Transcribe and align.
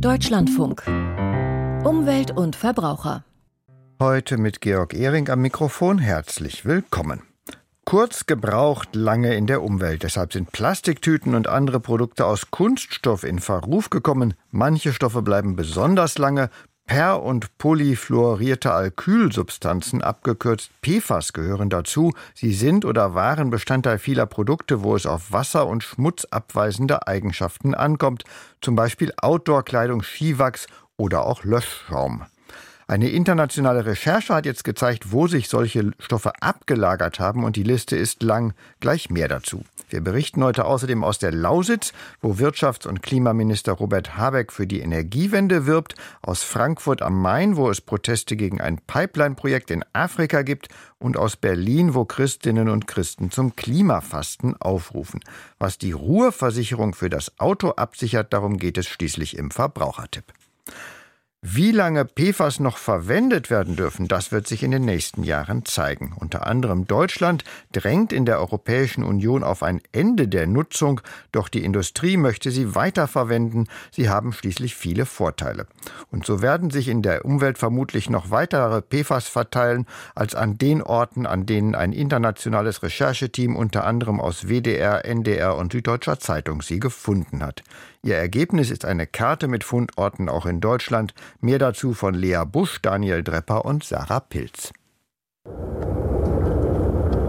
Deutschlandfunk. 0.00 0.82
Umwelt 1.84 2.30
und 2.30 2.54
Verbraucher. 2.54 3.24
Heute 3.98 4.36
mit 4.36 4.60
Georg 4.60 4.92
Ehring 4.92 5.30
am 5.30 5.40
Mikrofon 5.40 5.98
herzlich 5.98 6.66
willkommen. 6.66 7.22
Kurz 7.86 8.26
gebraucht, 8.26 8.94
lange 8.94 9.34
in 9.34 9.46
der 9.46 9.62
Umwelt. 9.62 10.02
Deshalb 10.02 10.34
sind 10.34 10.52
Plastiktüten 10.52 11.34
und 11.34 11.48
andere 11.48 11.80
Produkte 11.80 12.26
aus 12.26 12.50
Kunststoff 12.50 13.24
in 13.24 13.38
Verruf 13.38 13.88
gekommen. 13.88 14.34
Manche 14.50 14.92
Stoffe 14.92 15.22
bleiben 15.22 15.56
besonders 15.56 16.18
lange, 16.18 16.50
Per- 16.86 17.20
und 17.20 17.58
polyfluorierte 17.58 18.72
Alkylsubstanzen, 18.72 20.02
abgekürzt 20.02 20.70
PFAS, 20.82 21.32
gehören 21.32 21.68
dazu. 21.68 22.12
Sie 22.34 22.52
sind 22.52 22.84
oder 22.84 23.14
waren 23.14 23.50
Bestandteil 23.50 23.98
vieler 23.98 24.26
Produkte, 24.26 24.84
wo 24.84 24.94
es 24.94 25.04
auf 25.04 25.32
Wasser- 25.32 25.66
und 25.66 25.82
schmutzabweisende 25.82 27.08
Eigenschaften 27.08 27.74
ankommt, 27.74 28.22
zum 28.60 28.76
Beispiel 28.76 29.12
Outdoor-Kleidung, 29.16 30.02
Skiwachs 30.02 30.68
oder 30.96 31.26
auch 31.26 31.42
Löschschaum. 31.42 32.24
Eine 32.88 33.08
internationale 33.08 33.84
Recherche 33.84 34.32
hat 34.32 34.46
jetzt 34.46 34.62
gezeigt, 34.62 35.10
wo 35.10 35.26
sich 35.26 35.48
solche 35.48 35.90
Stoffe 35.98 36.30
abgelagert 36.40 37.18
haben 37.18 37.42
und 37.42 37.56
die 37.56 37.64
Liste 37.64 37.96
ist 37.96 38.22
lang. 38.22 38.54
Gleich 38.78 39.10
mehr 39.10 39.26
dazu. 39.26 39.64
Wir 39.88 40.00
berichten 40.00 40.44
heute 40.44 40.66
außerdem 40.66 41.02
aus 41.02 41.18
der 41.18 41.32
Lausitz, 41.32 41.92
wo 42.20 42.34
Wirtschafts- 42.34 42.86
und 42.86 43.02
Klimaminister 43.02 43.72
Robert 43.72 44.16
Habeck 44.16 44.52
für 44.52 44.68
die 44.68 44.78
Energiewende 44.78 45.66
wirbt, 45.66 45.96
aus 46.22 46.44
Frankfurt 46.44 47.02
am 47.02 47.20
Main, 47.20 47.56
wo 47.56 47.70
es 47.70 47.80
Proteste 47.80 48.36
gegen 48.36 48.60
ein 48.60 48.78
Pipeline-Projekt 48.78 49.72
in 49.72 49.84
Afrika 49.92 50.42
gibt 50.42 50.68
und 51.00 51.16
aus 51.16 51.36
Berlin, 51.36 51.92
wo 51.94 52.04
Christinnen 52.04 52.68
und 52.68 52.86
Christen 52.86 53.32
zum 53.32 53.56
Klimafasten 53.56 54.54
aufrufen. 54.60 55.18
Was 55.58 55.78
die 55.78 55.92
Ruheversicherung 55.92 56.94
für 56.94 57.10
das 57.10 57.32
Auto 57.40 57.70
absichert, 57.70 58.32
darum 58.32 58.58
geht 58.58 58.78
es 58.78 58.86
schließlich 58.86 59.36
im 59.36 59.50
Verbrauchertipp. 59.50 60.32
Wie 61.42 61.70
lange 61.70 62.06
PFAS 62.06 62.60
noch 62.60 62.78
verwendet 62.78 63.50
werden 63.50 63.76
dürfen, 63.76 64.08
das 64.08 64.32
wird 64.32 64.48
sich 64.48 64.62
in 64.62 64.70
den 64.70 64.84
nächsten 64.84 65.22
Jahren 65.22 65.64
zeigen. 65.64 66.14
Unter 66.18 66.46
anderem 66.46 66.86
Deutschland 66.86 67.44
drängt 67.72 68.12
in 68.12 68.24
der 68.24 68.40
Europäischen 68.40 69.04
Union 69.04 69.44
auf 69.44 69.62
ein 69.62 69.80
Ende 69.92 70.28
der 70.28 70.46
Nutzung, 70.46 71.00
doch 71.32 71.48
die 71.48 71.62
Industrie 71.62 72.16
möchte 72.16 72.50
sie 72.50 72.74
weiterverwenden. 72.74 73.68
Sie 73.92 74.08
haben 74.08 74.32
schließlich 74.32 74.74
viele 74.74 75.04
Vorteile. 75.06 75.66
Und 76.10 76.24
so 76.26 76.40
werden 76.40 76.70
sich 76.70 76.88
in 76.88 77.02
der 77.02 77.24
Umwelt 77.24 77.58
vermutlich 77.58 78.08
noch 78.08 78.30
weitere 78.30 78.80
PFAS 78.80 79.28
verteilen, 79.28 79.86
als 80.14 80.34
an 80.34 80.58
den 80.58 80.82
Orten, 80.82 81.26
an 81.26 81.46
denen 81.46 81.74
ein 81.74 81.92
internationales 81.92 82.82
Rechercheteam 82.82 83.56
unter 83.56 83.84
anderem 83.84 84.20
aus 84.20 84.48
WDR, 84.48 85.04
NDR 85.04 85.56
und 85.56 85.72
Süddeutscher 85.72 86.18
Zeitung 86.18 86.62
sie 86.62 86.80
gefunden 86.80 87.44
hat. 87.44 87.62
Ihr 88.06 88.14
Ergebnis 88.14 88.70
ist 88.70 88.84
eine 88.84 89.04
Karte 89.08 89.48
mit 89.48 89.64
Fundorten 89.64 90.28
auch 90.28 90.46
in 90.46 90.60
Deutschland. 90.60 91.12
Mehr 91.40 91.58
dazu 91.58 91.92
von 91.92 92.14
Lea 92.14 92.44
Busch, 92.46 92.80
Daniel 92.80 93.24
Drepper 93.24 93.64
und 93.64 93.82
Sarah 93.82 94.20
Pilz. 94.20 94.72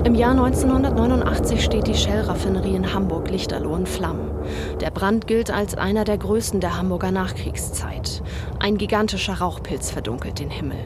Im 0.04 0.14
Jahr 0.14 0.34
1989 0.34 1.64
steht 1.64 1.88
die 1.88 1.96
Shell-Raffinerie 1.96 2.76
in 2.76 2.94
Hamburg-Lichterloh 2.94 3.76
in 3.76 3.88
Flammen. 3.88 4.30
Der 4.80 4.92
Brand 4.92 5.26
gilt 5.26 5.50
als 5.50 5.74
einer 5.74 6.04
der 6.04 6.20
größten 6.20 6.60
der 6.60 6.78
Hamburger 6.78 7.10
Nachkriegszeit. 7.10 8.22
Ein 8.60 8.78
gigantischer 8.78 9.40
Rauchpilz 9.40 9.90
verdunkelt 9.90 10.38
den 10.38 10.52
Himmel. 10.52 10.78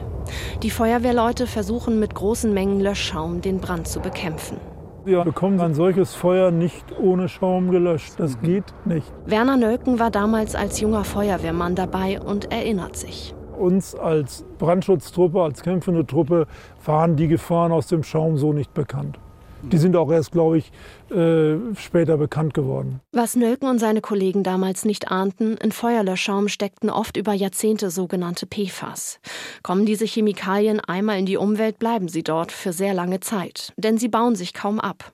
Die 0.62 0.70
Feuerwehrleute 0.70 1.46
versuchen 1.46 2.00
mit 2.00 2.14
großen 2.14 2.54
Mengen 2.54 2.80
Löschschaum 2.80 3.42
den 3.42 3.60
Brand 3.60 3.86
zu 3.86 4.00
bekämpfen. 4.00 4.56
Wir 5.04 5.24
bekommen 5.24 5.60
ein 5.60 5.74
solches 5.74 6.14
Feuer 6.14 6.52
nicht 6.52 6.84
ohne 7.00 7.28
Schaum 7.28 7.72
gelöscht. 7.72 8.14
Das 8.18 8.40
geht 8.40 8.64
nicht. 8.84 9.12
Werner 9.26 9.56
Nölken 9.56 9.98
war 9.98 10.12
damals 10.12 10.54
als 10.54 10.80
junger 10.80 11.02
Feuerwehrmann 11.02 11.74
dabei 11.74 12.20
und 12.20 12.52
erinnert 12.52 12.96
sich. 12.96 13.34
Uns 13.58 13.96
als 13.96 14.44
Brandschutztruppe, 14.58 15.42
als 15.42 15.62
kämpfende 15.62 16.06
Truppe 16.06 16.46
waren 16.84 17.16
die 17.16 17.26
Gefahren 17.26 17.72
aus 17.72 17.88
dem 17.88 18.04
Schaum 18.04 18.36
so 18.36 18.52
nicht 18.52 18.74
bekannt. 18.74 19.18
Die 19.62 19.78
sind 19.78 19.96
auch 19.96 20.10
erst, 20.10 20.32
glaube 20.32 20.58
ich, 20.58 20.72
äh, 21.10 21.56
später 21.76 22.16
bekannt 22.16 22.52
geworden. 22.52 23.00
Was 23.12 23.36
Nölken 23.36 23.68
und 23.68 23.78
seine 23.78 24.00
Kollegen 24.00 24.42
damals 24.42 24.84
nicht 24.84 25.10
ahnten, 25.10 25.56
in 25.56 25.72
Feuerlöschschaum 25.72 26.48
steckten 26.48 26.90
oft 26.90 27.16
über 27.16 27.32
Jahrzehnte 27.32 27.90
sogenannte 27.90 28.46
PFAS. 28.46 29.20
Kommen 29.62 29.86
diese 29.86 30.04
Chemikalien 30.04 30.80
einmal 30.80 31.18
in 31.18 31.26
die 31.26 31.36
Umwelt, 31.36 31.78
bleiben 31.78 32.08
sie 32.08 32.22
dort 32.22 32.50
für 32.50 32.72
sehr 32.72 32.92
lange 32.92 33.20
Zeit, 33.20 33.72
denn 33.76 33.98
sie 33.98 34.08
bauen 34.08 34.34
sich 34.34 34.52
kaum 34.52 34.80
ab. 34.80 35.12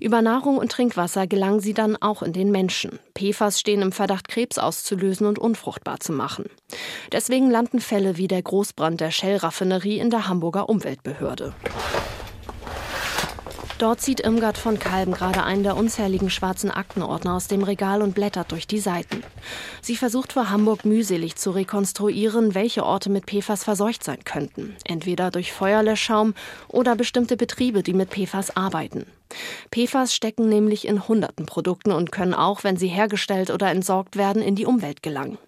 Über 0.00 0.22
Nahrung 0.22 0.58
und 0.58 0.72
Trinkwasser 0.72 1.26
gelangen 1.26 1.60
sie 1.60 1.74
dann 1.74 1.96
auch 1.96 2.22
in 2.22 2.32
den 2.32 2.50
Menschen. 2.50 2.98
PFAS 3.14 3.60
stehen 3.60 3.82
im 3.82 3.92
Verdacht, 3.92 4.28
Krebs 4.28 4.58
auszulösen 4.58 5.26
und 5.26 5.38
unfruchtbar 5.38 6.00
zu 6.00 6.12
machen. 6.12 6.46
Deswegen 7.12 7.50
landen 7.50 7.80
Fälle 7.80 8.16
wie 8.16 8.28
der 8.28 8.42
Großbrand 8.42 9.00
der 9.00 9.10
Shell-Raffinerie 9.10 9.98
in 9.98 10.10
der 10.10 10.28
Hamburger 10.28 10.68
Umweltbehörde. 10.68 11.54
Dort 13.82 14.00
zieht 14.00 14.20
Irmgard 14.20 14.58
von 14.58 14.78
Kalben 14.78 15.12
gerade 15.12 15.42
einen 15.42 15.64
der 15.64 15.76
unzähligen 15.76 16.30
schwarzen 16.30 16.70
Aktenordner 16.70 17.34
aus 17.34 17.48
dem 17.48 17.64
Regal 17.64 18.00
und 18.00 18.14
blättert 18.14 18.52
durch 18.52 18.68
die 18.68 18.78
Seiten. 18.78 19.24
Sie 19.80 19.96
versucht 19.96 20.34
vor 20.34 20.50
Hamburg 20.50 20.84
mühselig 20.84 21.34
zu 21.34 21.50
rekonstruieren, 21.50 22.54
welche 22.54 22.84
Orte 22.84 23.10
mit 23.10 23.26
PFAS 23.26 23.64
verseucht 23.64 24.04
sein 24.04 24.22
könnten. 24.22 24.76
Entweder 24.84 25.32
durch 25.32 25.52
Feuerlöschschaum 25.52 26.34
oder 26.68 26.94
bestimmte 26.94 27.36
Betriebe, 27.36 27.82
die 27.82 27.92
mit 27.92 28.10
PFAS 28.10 28.56
arbeiten. 28.56 29.04
PFAS 29.70 30.14
stecken 30.14 30.48
nämlich 30.48 30.86
in 30.86 31.08
hunderten 31.08 31.46
Produkten 31.46 31.92
und 31.92 32.12
können 32.12 32.34
auch, 32.34 32.64
wenn 32.64 32.76
sie 32.76 32.88
hergestellt 32.88 33.50
oder 33.50 33.70
entsorgt 33.70 34.16
werden, 34.16 34.42
in 34.42 34.54
die 34.54 34.66
Umwelt 34.66 35.02
gelangen. 35.02 35.38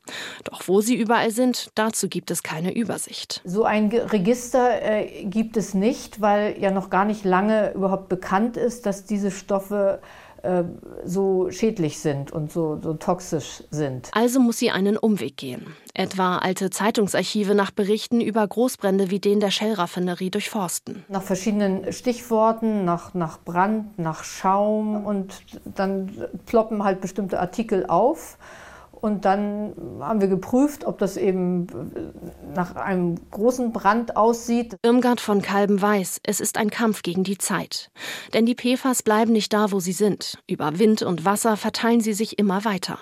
Doch 0.44 0.66
wo 0.66 0.80
sie 0.80 0.94
überall 0.94 1.30
sind, 1.30 1.70
dazu 1.74 2.08
gibt 2.08 2.30
es 2.30 2.42
keine 2.42 2.74
Übersicht. 2.74 3.40
So 3.44 3.64
ein 3.64 3.88
Register 3.88 4.82
äh, 4.82 5.24
gibt 5.24 5.56
es 5.56 5.74
nicht, 5.74 6.20
weil 6.20 6.56
ja 6.60 6.70
noch 6.70 6.90
gar 6.90 7.04
nicht 7.04 7.24
lange 7.24 7.72
überhaupt 7.72 8.08
bekannt 8.08 8.56
ist, 8.56 8.86
dass 8.86 9.04
diese 9.04 9.30
Stoffe 9.30 10.00
äh, 10.44 10.64
so 11.04 11.50
schädlich 11.50 11.98
sind 11.98 12.30
und 12.30 12.52
so, 12.52 12.78
so 12.82 12.94
toxisch 12.94 13.64
sind. 13.70 14.10
Also 14.12 14.40
muss 14.40 14.58
sie 14.58 14.70
einen 14.70 14.96
Umweg 14.96 15.36
gehen. 15.36 15.66
Etwa 15.94 16.38
alte 16.38 16.70
Zeitungsarchive 16.70 17.54
nach 17.54 17.70
Berichten 17.70 18.20
über 18.20 18.46
Großbrände 18.46 19.10
wie 19.10 19.20
den 19.20 19.40
der 19.40 19.50
Shell-Raffinerie 19.50 20.30
durchforsten. 20.30 21.04
Nach 21.08 21.22
verschiedenen 21.22 21.92
Stichworten, 21.92 22.84
nach, 22.84 23.14
nach 23.14 23.38
Brand, 23.42 23.98
nach 23.98 24.24
Schaum 24.24 25.04
und 25.04 25.42
dann 25.64 26.12
ploppen 26.46 26.84
halt 26.84 27.00
bestimmte 27.00 27.40
Artikel 27.40 27.86
auf. 27.86 28.36
Und 29.04 29.26
dann 29.26 29.74
haben 30.00 30.22
wir 30.22 30.28
geprüft, 30.28 30.86
ob 30.86 30.96
das 30.96 31.18
eben 31.18 31.66
nach 32.54 32.74
einem 32.74 33.16
großen 33.32 33.70
Brand 33.70 34.16
aussieht. 34.16 34.78
Irmgard 34.82 35.20
von 35.20 35.42
Kalben 35.42 35.82
weiß, 35.82 36.20
es 36.22 36.40
ist 36.40 36.56
ein 36.56 36.70
Kampf 36.70 37.02
gegen 37.02 37.22
die 37.22 37.36
Zeit. 37.36 37.90
Denn 38.32 38.46
die 38.46 38.54
PFAS 38.54 39.02
bleiben 39.02 39.32
nicht 39.32 39.52
da, 39.52 39.72
wo 39.72 39.78
sie 39.78 39.92
sind. 39.92 40.38
Über 40.48 40.78
Wind 40.78 41.02
und 41.02 41.26
Wasser 41.26 41.58
verteilen 41.58 42.00
sie 42.00 42.14
sich 42.14 42.38
immer 42.38 42.64
weiter. 42.64 42.98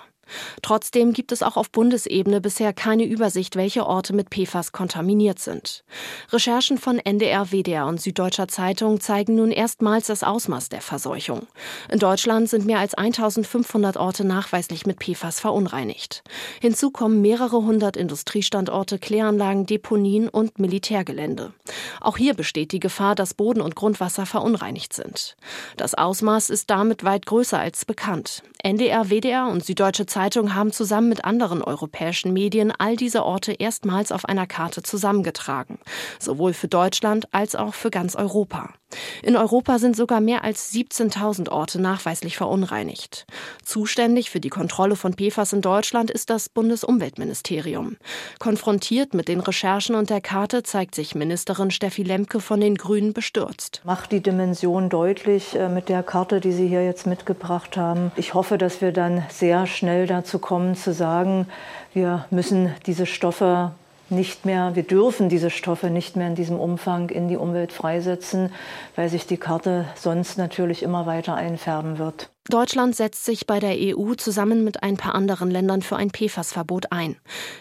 Trotzdem 0.62 1.12
gibt 1.12 1.32
es 1.32 1.42
auch 1.42 1.56
auf 1.56 1.70
Bundesebene 1.70 2.40
bisher 2.40 2.72
keine 2.72 3.04
Übersicht, 3.04 3.56
welche 3.56 3.86
Orte 3.86 4.12
mit 4.14 4.28
PFAS 4.30 4.72
kontaminiert 4.72 5.38
sind. 5.38 5.84
Recherchen 6.30 6.78
von 6.78 6.98
NDR, 6.98 7.52
WDR 7.52 7.86
und 7.86 8.00
Süddeutscher 8.00 8.48
Zeitung 8.48 9.00
zeigen 9.00 9.34
nun 9.36 9.50
erstmals 9.50 10.06
das 10.06 10.22
Ausmaß 10.22 10.68
der 10.68 10.80
Verseuchung. 10.80 11.46
In 11.90 11.98
Deutschland 11.98 12.48
sind 12.48 12.66
mehr 12.66 12.78
als 12.78 12.94
1500 12.94 13.96
Orte 13.96 14.24
nachweislich 14.24 14.86
mit 14.86 14.98
PFAS 14.98 15.40
verunreinigt. 15.40 16.22
Hinzu 16.60 16.90
kommen 16.90 17.20
mehrere 17.20 17.62
hundert 17.62 17.96
Industriestandorte, 17.96 18.98
Kläranlagen, 18.98 19.66
Deponien 19.66 20.28
und 20.28 20.58
Militärgelände. 20.58 21.52
Auch 22.00 22.16
hier 22.16 22.34
besteht 22.34 22.72
die 22.72 22.80
Gefahr, 22.80 23.14
dass 23.14 23.34
Boden 23.34 23.60
und 23.60 23.76
Grundwasser 23.76 24.26
verunreinigt 24.26 24.92
sind. 24.92 25.36
Das 25.76 25.94
Ausmaß 25.94 26.50
ist 26.50 26.70
damit 26.70 27.04
weit 27.04 27.26
größer 27.26 27.58
als 27.58 27.84
bekannt. 27.84 28.42
NDR, 28.62 29.10
WDR 29.10 29.48
und 29.48 29.64
Süddeutsche 29.64 30.06
Zeitung 30.06 30.21
haben 30.54 30.72
zusammen 30.72 31.08
mit 31.08 31.24
anderen 31.24 31.62
europäischen 31.62 32.32
Medien 32.32 32.72
all 32.76 32.96
diese 32.96 33.24
Orte 33.24 33.52
erstmals 33.52 34.12
auf 34.12 34.24
einer 34.24 34.46
Karte 34.46 34.82
zusammengetragen, 34.82 35.78
sowohl 36.18 36.52
für 36.52 36.68
Deutschland 36.68 37.32
als 37.32 37.54
auch 37.54 37.74
für 37.74 37.90
ganz 37.90 38.14
Europa. 38.14 38.74
In 39.22 39.36
Europa 39.36 39.78
sind 39.78 39.96
sogar 39.96 40.20
mehr 40.20 40.44
als 40.44 40.72
17.000 40.72 41.50
Orte 41.50 41.80
nachweislich 41.80 42.36
verunreinigt. 42.36 43.26
Zuständig 43.64 44.30
für 44.30 44.40
die 44.40 44.48
Kontrolle 44.48 44.96
von 44.96 45.14
PFAS 45.14 45.52
in 45.52 45.60
Deutschland 45.60 46.10
ist 46.10 46.30
das 46.30 46.48
Bundesumweltministerium. 46.48 47.96
Konfrontiert 48.38 49.14
mit 49.14 49.28
den 49.28 49.40
Recherchen 49.40 49.94
und 49.94 50.10
der 50.10 50.20
Karte 50.20 50.62
zeigt 50.62 50.94
sich 50.94 51.14
Ministerin 51.14 51.70
Steffi 51.70 52.02
Lemke 52.02 52.40
von 52.40 52.60
den 52.60 52.76
Grünen 52.76 53.12
bestürzt. 53.12 53.82
Macht 53.84 54.12
die 54.12 54.20
Dimension 54.20 54.88
deutlich 54.88 55.54
äh, 55.54 55.68
mit 55.68 55.88
der 55.88 56.02
Karte, 56.02 56.40
die 56.40 56.52
Sie 56.52 56.68
hier 56.68 56.84
jetzt 56.84 57.06
mitgebracht 57.06 57.76
haben. 57.76 58.12
Ich 58.16 58.34
hoffe, 58.34 58.58
dass 58.58 58.80
wir 58.80 58.92
dann 58.92 59.24
sehr 59.30 59.66
schnell 59.66 60.06
dazu 60.06 60.38
kommen 60.38 60.74
zu 60.74 60.92
sagen, 60.92 61.46
wir 61.94 62.26
müssen 62.30 62.74
diese 62.86 63.06
Stoffe 63.06 63.72
nicht 64.12 64.44
mehr, 64.44 64.74
wir 64.74 64.82
dürfen 64.84 65.28
diese 65.28 65.50
Stoffe 65.50 65.90
nicht 65.90 66.14
mehr 66.16 66.28
in 66.28 66.34
diesem 66.34 66.60
Umfang 66.60 67.10
in 67.10 67.28
die 67.28 67.36
Umwelt 67.36 67.72
freisetzen, 67.72 68.52
weil 68.94 69.08
sich 69.08 69.26
die 69.26 69.38
Karte 69.38 69.86
sonst 69.96 70.38
natürlich 70.38 70.82
immer 70.82 71.06
weiter 71.06 71.34
einfärben 71.34 71.98
wird. 71.98 72.30
Deutschland 72.48 72.96
setzt 72.96 73.24
sich 73.24 73.46
bei 73.46 73.60
der 73.60 73.76
EU 73.76 74.14
zusammen 74.14 74.64
mit 74.64 74.82
ein 74.82 74.96
paar 74.96 75.14
anderen 75.14 75.50
Ländern 75.50 75.80
für 75.80 75.96
ein 75.96 76.10
PFAS-Verbot 76.10 76.90
ein. 76.90 77.16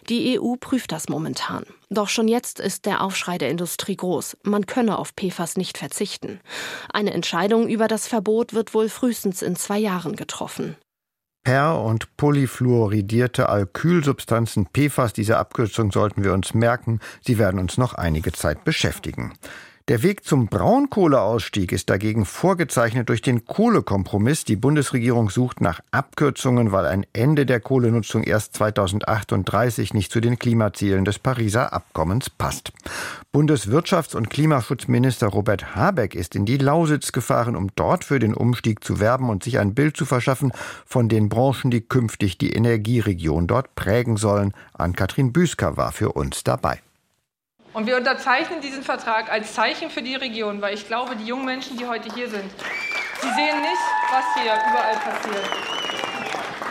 Die 0.09 0.39
EU 0.39 0.55
prüft 0.59 0.91
das 0.91 1.07
momentan. 1.07 1.65
Doch 1.89 2.09
schon 2.09 2.27
jetzt 2.27 2.59
ist 2.59 2.85
der 2.85 3.01
Aufschrei 3.01 3.37
der 3.37 3.49
Industrie 3.51 3.95
groß. 3.95 4.37
Man 4.43 4.65
könne 4.65 4.97
auf 4.97 5.13
PFAS 5.15 5.55
nicht 5.55 5.77
verzichten. 5.77 6.39
Eine 6.91 7.13
Entscheidung 7.13 7.67
über 7.67 7.87
das 7.87 8.07
Verbot 8.07 8.53
wird 8.53 8.73
wohl 8.73 8.89
frühestens 8.89 9.41
in 9.41 9.55
zwei 9.55 9.77
Jahren 9.77 10.15
getroffen. 10.15 10.75
Per- 11.43 11.81
und 11.81 12.15
polyfluoridierte 12.17 13.49
Alkylsubstanzen 13.49 14.67
PFAS, 14.71 15.13
diese 15.13 15.37
Abkürzung 15.37 15.91
sollten 15.91 16.23
wir 16.23 16.33
uns 16.33 16.53
merken, 16.53 16.99
sie 17.25 17.39
werden 17.39 17.59
uns 17.59 17.77
noch 17.77 17.95
einige 17.95 18.31
Zeit 18.31 18.63
beschäftigen. 18.63 19.33
Der 19.87 20.03
Weg 20.03 20.23
zum 20.23 20.47
Braunkohleausstieg 20.47 21.71
ist 21.71 21.89
dagegen 21.89 22.25
vorgezeichnet 22.25 23.09
durch 23.09 23.23
den 23.23 23.45
Kohlekompromiss. 23.45 24.45
Die 24.45 24.55
Bundesregierung 24.55 25.31
sucht 25.31 25.59
nach 25.59 25.79
Abkürzungen, 25.89 26.71
weil 26.71 26.85
ein 26.85 27.05
Ende 27.13 27.47
der 27.47 27.59
Kohlenutzung 27.59 28.23
erst 28.23 28.55
2038 28.55 29.95
nicht 29.95 30.11
zu 30.11 30.21
den 30.21 30.37
Klimazielen 30.37 31.03
des 31.03 31.17
Pariser 31.17 31.73
Abkommens 31.73 32.29
passt. 32.29 32.71
Bundeswirtschafts- 33.33 34.15
und 34.15 34.29
Klimaschutzminister 34.29 35.27
Robert 35.27 35.75
Habeck 35.75 36.13
ist 36.13 36.35
in 36.35 36.45
die 36.45 36.57
Lausitz 36.57 37.11
gefahren, 37.11 37.55
um 37.55 37.69
dort 37.75 38.03
für 38.03 38.19
den 38.19 38.35
Umstieg 38.35 38.83
zu 38.83 38.99
werben 38.99 39.29
und 39.29 39.43
sich 39.43 39.57
ein 39.57 39.73
Bild 39.73 39.97
zu 39.97 40.05
verschaffen 40.05 40.51
von 40.85 41.09
den 41.09 41.27
Branchen, 41.27 41.71
die 41.71 41.81
künftig 41.81 42.37
die 42.37 42.53
Energieregion 42.53 43.47
dort 43.47 43.73
prägen 43.75 44.17
sollen. 44.17 44.53
Ann-Kathrin 44.73 45.33
Büsker 45.33 45.75
war 45.75 45.91
für 45.91 46.11
uns 46.11 46.43
dabei. 46.43 46.81
Und 47.73 47.87
wir 47.87 47.95
unterzeichnen 47.95 48.59
diesen 48.59 48.83
Vertrag 48.83 49.31
als 49.31 49.53
Zeichen 49.53 49.89
für 49.89 50.01
die 50.01 50.15
Region, 50.15 50.61
weil 50.61 50.73
ich 50.73 50.87
glaube, 50.87 51.15
die 51.15 51.25
jungen 51.25 51.45
Menschen, 51.45 51.77
die 51.77 51.85
heute 51.85 52.13
hier 52.13 52.29
sind, 52.29 52.51
sie 53.21 53.29
sehen 53.29 53.61
nicht, 53.61 53.81
was 54.11 54.25
hier 54.35 54.53
überall 54.53 54.95
passiert. 54.95 55.71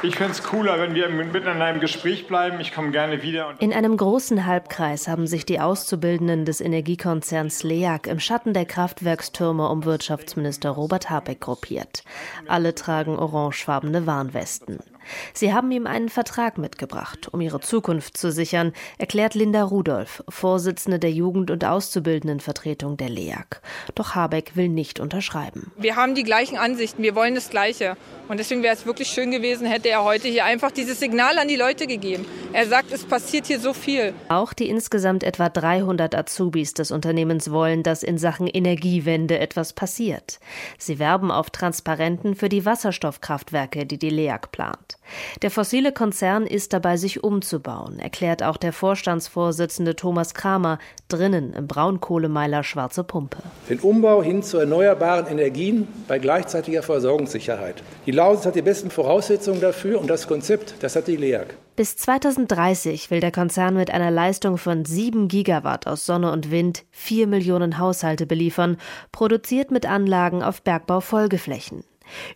Ich 0.03 0.17
fände 0.17 0.33
es 0.33 0.43
cooler, 0.43 0.81
wenn 0.81 0.95
wir 0.95 1.11
miteinander 1.11 1.69
im 1.71 1.81
Gespräch 1.81 2.27
bleiben. 2.27 2.59
Ich 2.59 2.73
komme 2.73 2.91
gerne 2.91 3.23
wieder. 3.23 3.55
In 3.59 3.75
einem 3.75 3.99
großen 3.99 4.47
Halbkreis 4.47 5.09
haben 5.09 5.27
sich 5.27 5.45
die 5.45 5.61
Auszubildenden 5.61 6.47
des 6.47 6.63
Energiekonzerns 6.63 7.63
LEAG 7.65 8.07
im 8.07 8.19
Schatten 8.19 8.55
der 8.55 8.65
Kraftwerkstürme 8.65 9.69
um 9.69 9.85
Wirtschaftsminister 9.85 10.71
Robert 10.71 11.11
Habeck 11.11 11.41
gruppiert. 11.41 12.03
Alle 12.49 12.75
tragen 12.75 13.19
orangefarbene 13.19 14.07
Warnwesten. 14.07 14.79
Sie 15.33 15.53
haben 15.53 15.71
ihm 15.71 15.87
einen 15.87 16.09
Vertrag 16.09 16.59
mitgebracht, 16.59 17.29
um 17.33 17.41
ihre 17.41 17.61
Zukunft 17.61 18.17
zu 18.17 18.31
sichern, 18.33 18.73
erklärt 18.99 19.35
Linda 19.35 19.63
Rudolph, 19.63 20.23
Vorsitzende 20.29 20.99
der 20.99 21.13
Jugend- 21.13 21.51
und 21.51 21.65
Auszubildendenvertretung 21.65 22.97
der 22.97 23.09
LEAG. 23.09 23.61
Doch 23.95 24.15
Habeck 24.15 24.57
will 24.57 24.69
nicht 24.69 25.01
unterschreiben. 25.01 25.73
Wir 25.77 25.97
haben 25.97 26.15
die 26.15 26.25
gleichen 26.25 26.57
Ansichten, 26.57 27.03
wir 27.03 27.15
wollen 27.15 27.35
das 27.35 27.51
Gleiche. 27.51 27.97
Und 28.29 28.39
deswegen 28.39 28.63
wäre 28.63 28.75
es 28.75 28.87
wirklich 28.87 29.09
schön 29.09 29.33
gewesen, 29.33 29.67
hätte 29.67 29.89
er 29.89 30.05
heute 30.05 30.29
hier 30.29 30.45
einfach 30.45 30.71
dieses 30.71 31.01
Signal 31.01 31.39
an 31.39 31.49
die 31.49 31.57
Leute 31.57 31.89
gegeben. 31.89 32.25
Er 32.53 32.67
sagt, 32.67 32.93
es 32.93 33.05
passiert 33.05 33.47
hier 33.47 33.59
so 33.59 33.73
viel. 33.73 34.15
Auch 34.29 34.53
die 34.53 34.69
insgesamt 34.69 35.25
etwa 35.25 35.49
300 35.49 36.15
Azubis 36.15 36.75
des 36.75 36.93
Unternehmens 36.93 37.51
wollen, 37.51 37.83
dass 37.83 38.05
in 38.05 38.19
Sachen 38.19 38.47
Energiewende 38.47 39.39
etwas 39.39 39.73
passiert. 39.73 40.39
Sie 40.79 40.99
werben 41.01 41.31
auf 41.33 41.51
Transparenten 41.51 42.37
für 42.37 42.49
die 42.49 42.65
Wasserstoffkraftwerke, 42.65 43.85
die 43.87 43.99
die 43.99 44.11
LEAG 44.11 44.53
plant. 44.53 45.00
Der 45.43 45.51
fossile 45.51 45.93
Konzern 45.93 46.47
ist 46.47 46.73
dabei, 46.73 46.97
sich 46.97 47.23
umzubauen, 47.23 47.99
erklärt 47.99 48.43
auch 48.43 48.57
der 48.57 48.73
Vorstandsvorsitzende 48.73 49.97
Thomas 49.97 50.35
Kramer 50.35 50.79
drinnen 51.09 51.53
im 51.53 51.67
Braunkohlemeiler 51.67 52.63
Schwarze 52.63 53.05
Pumpe. 53.05 53.39
Den 53.69 53.81
Umbau 53.81 54.23
hin 54.23 54.43
zu 54.43 54.59
erneuerbaren 54.59 55.27
Energien 55.27 55.89
bei 56.09 56.19
gleichzeitiger 56.19 56.83
Versorgungssicherheit. 56.83 57.83
Die 58.07 58.13
Lausitz 58.13 58.47
hat 58.47 58.55
die 58.55 58.63
besten 58.63 58.91
Voraussetzungen 58.91 59.61
dafür 59.61 60.01
und 60.01 60.09
das 60.09 60.27
Konzept, 60.27 60.75
das 60.81 60.97
hat 60.97 61.07
die 61.07 61.17
LEAG. 61.17 61.55
Bis 61.77 61.97
2030 61.97 63.11
will 63.11 63.21
der 63.21 63.33
Konzern 63.33 63.75
mit 63.75 63.91
einer 63.91 64.11
Leistung 64.11 64.59
von 64.59 64.85
7 64.85 65.29
Gigawatt 65.29 65.87
aus 65.87 66.05
Sonne 66.05 66.31
und 66.31 66.51
Wind 66.51 66.85
4 66.91 67.27
Millionen 67.27 67.79
Haushalte 67.79 68.27
beliefern, 68.27 68.77
produziert 69.13 69.71
mit 69.71 69.87
Anlagen 69.87 70.43
auf 70.43 70.61
Bergbaufolgeflächen. 70.63 71.85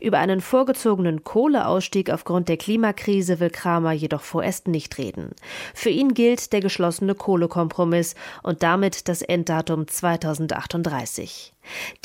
Über 0.00 0.18
einen 0.18 0.40
vorgezogenen 0.40 1.24
Kohleausstieg 1.24 2.10
aufgrund 2.10 2.48
der 2.48 2.56
Klimakrise 2.56 3.40
will 3.40 3.50
Kramer 3.50 3.92
jedoch 3.92 4.22
vorerst 4.22 4.68
nicht 4.68 4.98
reden. 4.98 5.30
Für 5.74 5.90
ihn 5.90 6.14
gilt 6.14 6.52
der 6.52 6.60
geschlossene 6.60 7.14
Kohlekompromiss 7.14 8.14
und 8.42 8.62
damit 8.62 9.08
das 9.08 9.22
Enddatum 9.22 9.88
2038. 9.88 11.52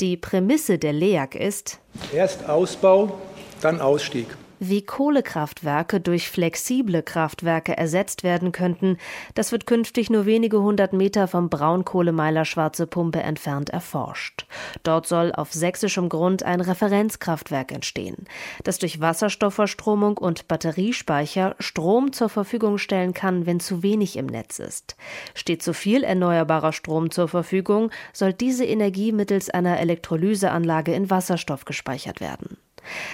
Die 0.00 0.16
Prämisse 0.16 0.78
der 0.78 0.92
LEAG 0.92 1.34
ist 1.34 1.78
Erst 2.12 2.48
Ausbau, 2.48 3.20
dann 3.60 3.80
Ausstieg. 3.80 4.26
Wie 4.62 4.82
Kohlekraftwerke 4.82 6.00
durch 6.00 6.28
flexible 6.28 7.02
Kraftwerke 7.02 7.78
ersetzt 7.78 8.22
werden 8.24 8.52
könnten, 8.52 8.98
das 9.34 9.52
wird 9.52 9.66
künftig 9.66 10.10
nur 10.10 10.26
wenige 10.26 10.60
hundert 10.60 10.92
Meter 10.92 11.28
vom 11.28 11.48
Braunkohlemeiler 11.48 12.44
Schwarze 12.44 12.86
Pumpe 12.86 13.22
entfernt 13.22 13.70
erforscht. 13.70 14.44
Dort 14.82 15.06
soll 15.06 15.32
auf 15.32 15.54
sächsischem 15.54 16.10
Grund 16.10 16.42
ein 16.42 16.60
Referenzkraftwerk 16.60 17.72
entstehen, 17.72 18.26
das 18.62 18.78
durch 18.78 19.00
Wasserstoffverstromung 19.00 20.18
und 20.18 20.46
Batteriespeicher 20.46 21.56
Strom 21.58 22.12
zur 22.12 22.28
Verfügung 22.28 22.76
stellen 22.76 23.14
kann, 23.14 23.46
wenn 23.46 23.60
zu 23.60 23.82
wenig 23.82 24.18
im 24.18 24.26
Netz 24.26 24.58
ist. 24.58 24.94
Steht 25.34 25.62
zu 25.62 25.72
viel 25.72 26.04
erneuerbarer 26.04 26.74
Strom 26.74 27.10
zur 27.10 27.28
Verfügung, 27.28 27.90
soll 28.12 28.34
diese 28.34 28.66
Energie 28.66 29.12
mittels 29.12 29.48
einer 29.48 29.80
Elektrolyseanlage 29.80 30.92
in 30.92 31.08
Wasserstoff 31.08 31.64
gespeichert 31.64 32.20
werden. 32.20 32.58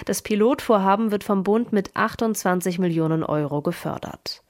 Das 0.05 0.21
Pilotvorhaben 0.21 1.11
wird 1.11 1.23
vom 1.23 1.43
Bund 1.43 1.73
mit 1.73 1.95
28 1.95 2.79
Millionen 2.79 3.23
Euro 3.23 3.61
gefördert. 3.61 4.43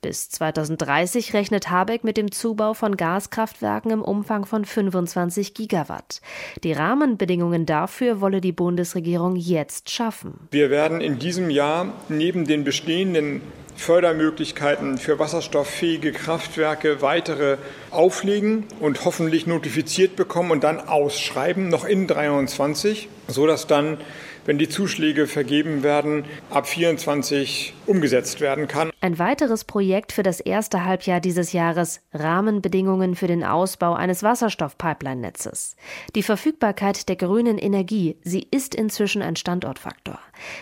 Bis 0.00 0.28
2030 0.30 1.34
rechnet 1.34 1.70
Habeck 1.70 2.02
mit 2.02 2.16
dem 2.16 2.32
Zubau 2.32 2.74
von 2.74 2.96
Gaskraftwerken 2.96 3.92
im 3.92 4.02
Umfang 4.02 4.44
von 4.44 4.64
25 4.64 5.54
Gigawatt. 5.54 6.20
Die 6.64 6.72
Rahmenbedingungen 6.72 7.66
dafür 7.66 8.20
wolle 8.20 8.40
die 8.40 8.52
Bundesregierung 8.52 9.36
jetzt 9.36 9.90
schaffen. 9.90 10.48
Wir 10.50 10.70
werden 10.70 11.00
in 11.00 11.18
diesem 11.18 11.50
Jahr 11.50 11.92
neben 12.08 12.46
den 12.46 12.64
bestehenden 12.64 13.42
Fördermöglichkeiten 13.76 14.98
für 14.98 15.18
wasserstofffähige 15.18 16.12
Kraftwerke 16.12 17.00
weitere 17.00 17.56
auflegen 17.90 18.64
und 18.80 19.04
hoffentlich 19.04 19.46
notifiziert 19.46 20.14
bekommen 20.14 20.50
und 20.50 20.64
dann 20.64 20.80
ausschreiben, 20.80 21.68
noch 21.68 21.84
in 21.84 22.06
23, 22.06 23.08
sodass 23.28 23.66
dann 23.66 23.98
wenn 24.44 24.58
die 24.58 24.68
Zuschläge 24.68 25.26
vergeben 25.26 25.82
werden, 25.82 26.24
ab 26.50 26.66
24 26.66 27.74
umgesetzt 27.86 28.40
werden 28.40 28.68
kann. 28.68 28.90
Ein 29.00 29.18
weiteres 29.18 29.64
Projekt 29.64 30.12
für 30.12 30.22
das 30.22 30.40
erste 30.40 30.84
Halbjahr 30.84 31.20
dieses 31.20 31.52
Jahres 31.52 32.00
Rahmenbedingungen 32.12 33.14
für 33.14 33.26
den 33.26 33.44
Ausbau 33.44 33.94
eines 33.94 34.22
Wasserstoff-Pipeline-Netzes. 34.22 35.76
Die 36.14 36.22
Verfügbarkeit 36.22 37.08
der 37.08 37.16
grünen 37.16 37.58
Energie, 37.58 38.16
sie 38.22 38.46
ist 38.50 38.74
inzwischen 38.74 39.22
ein 39.22 39.36
Standortfaktor. 39.36 40.18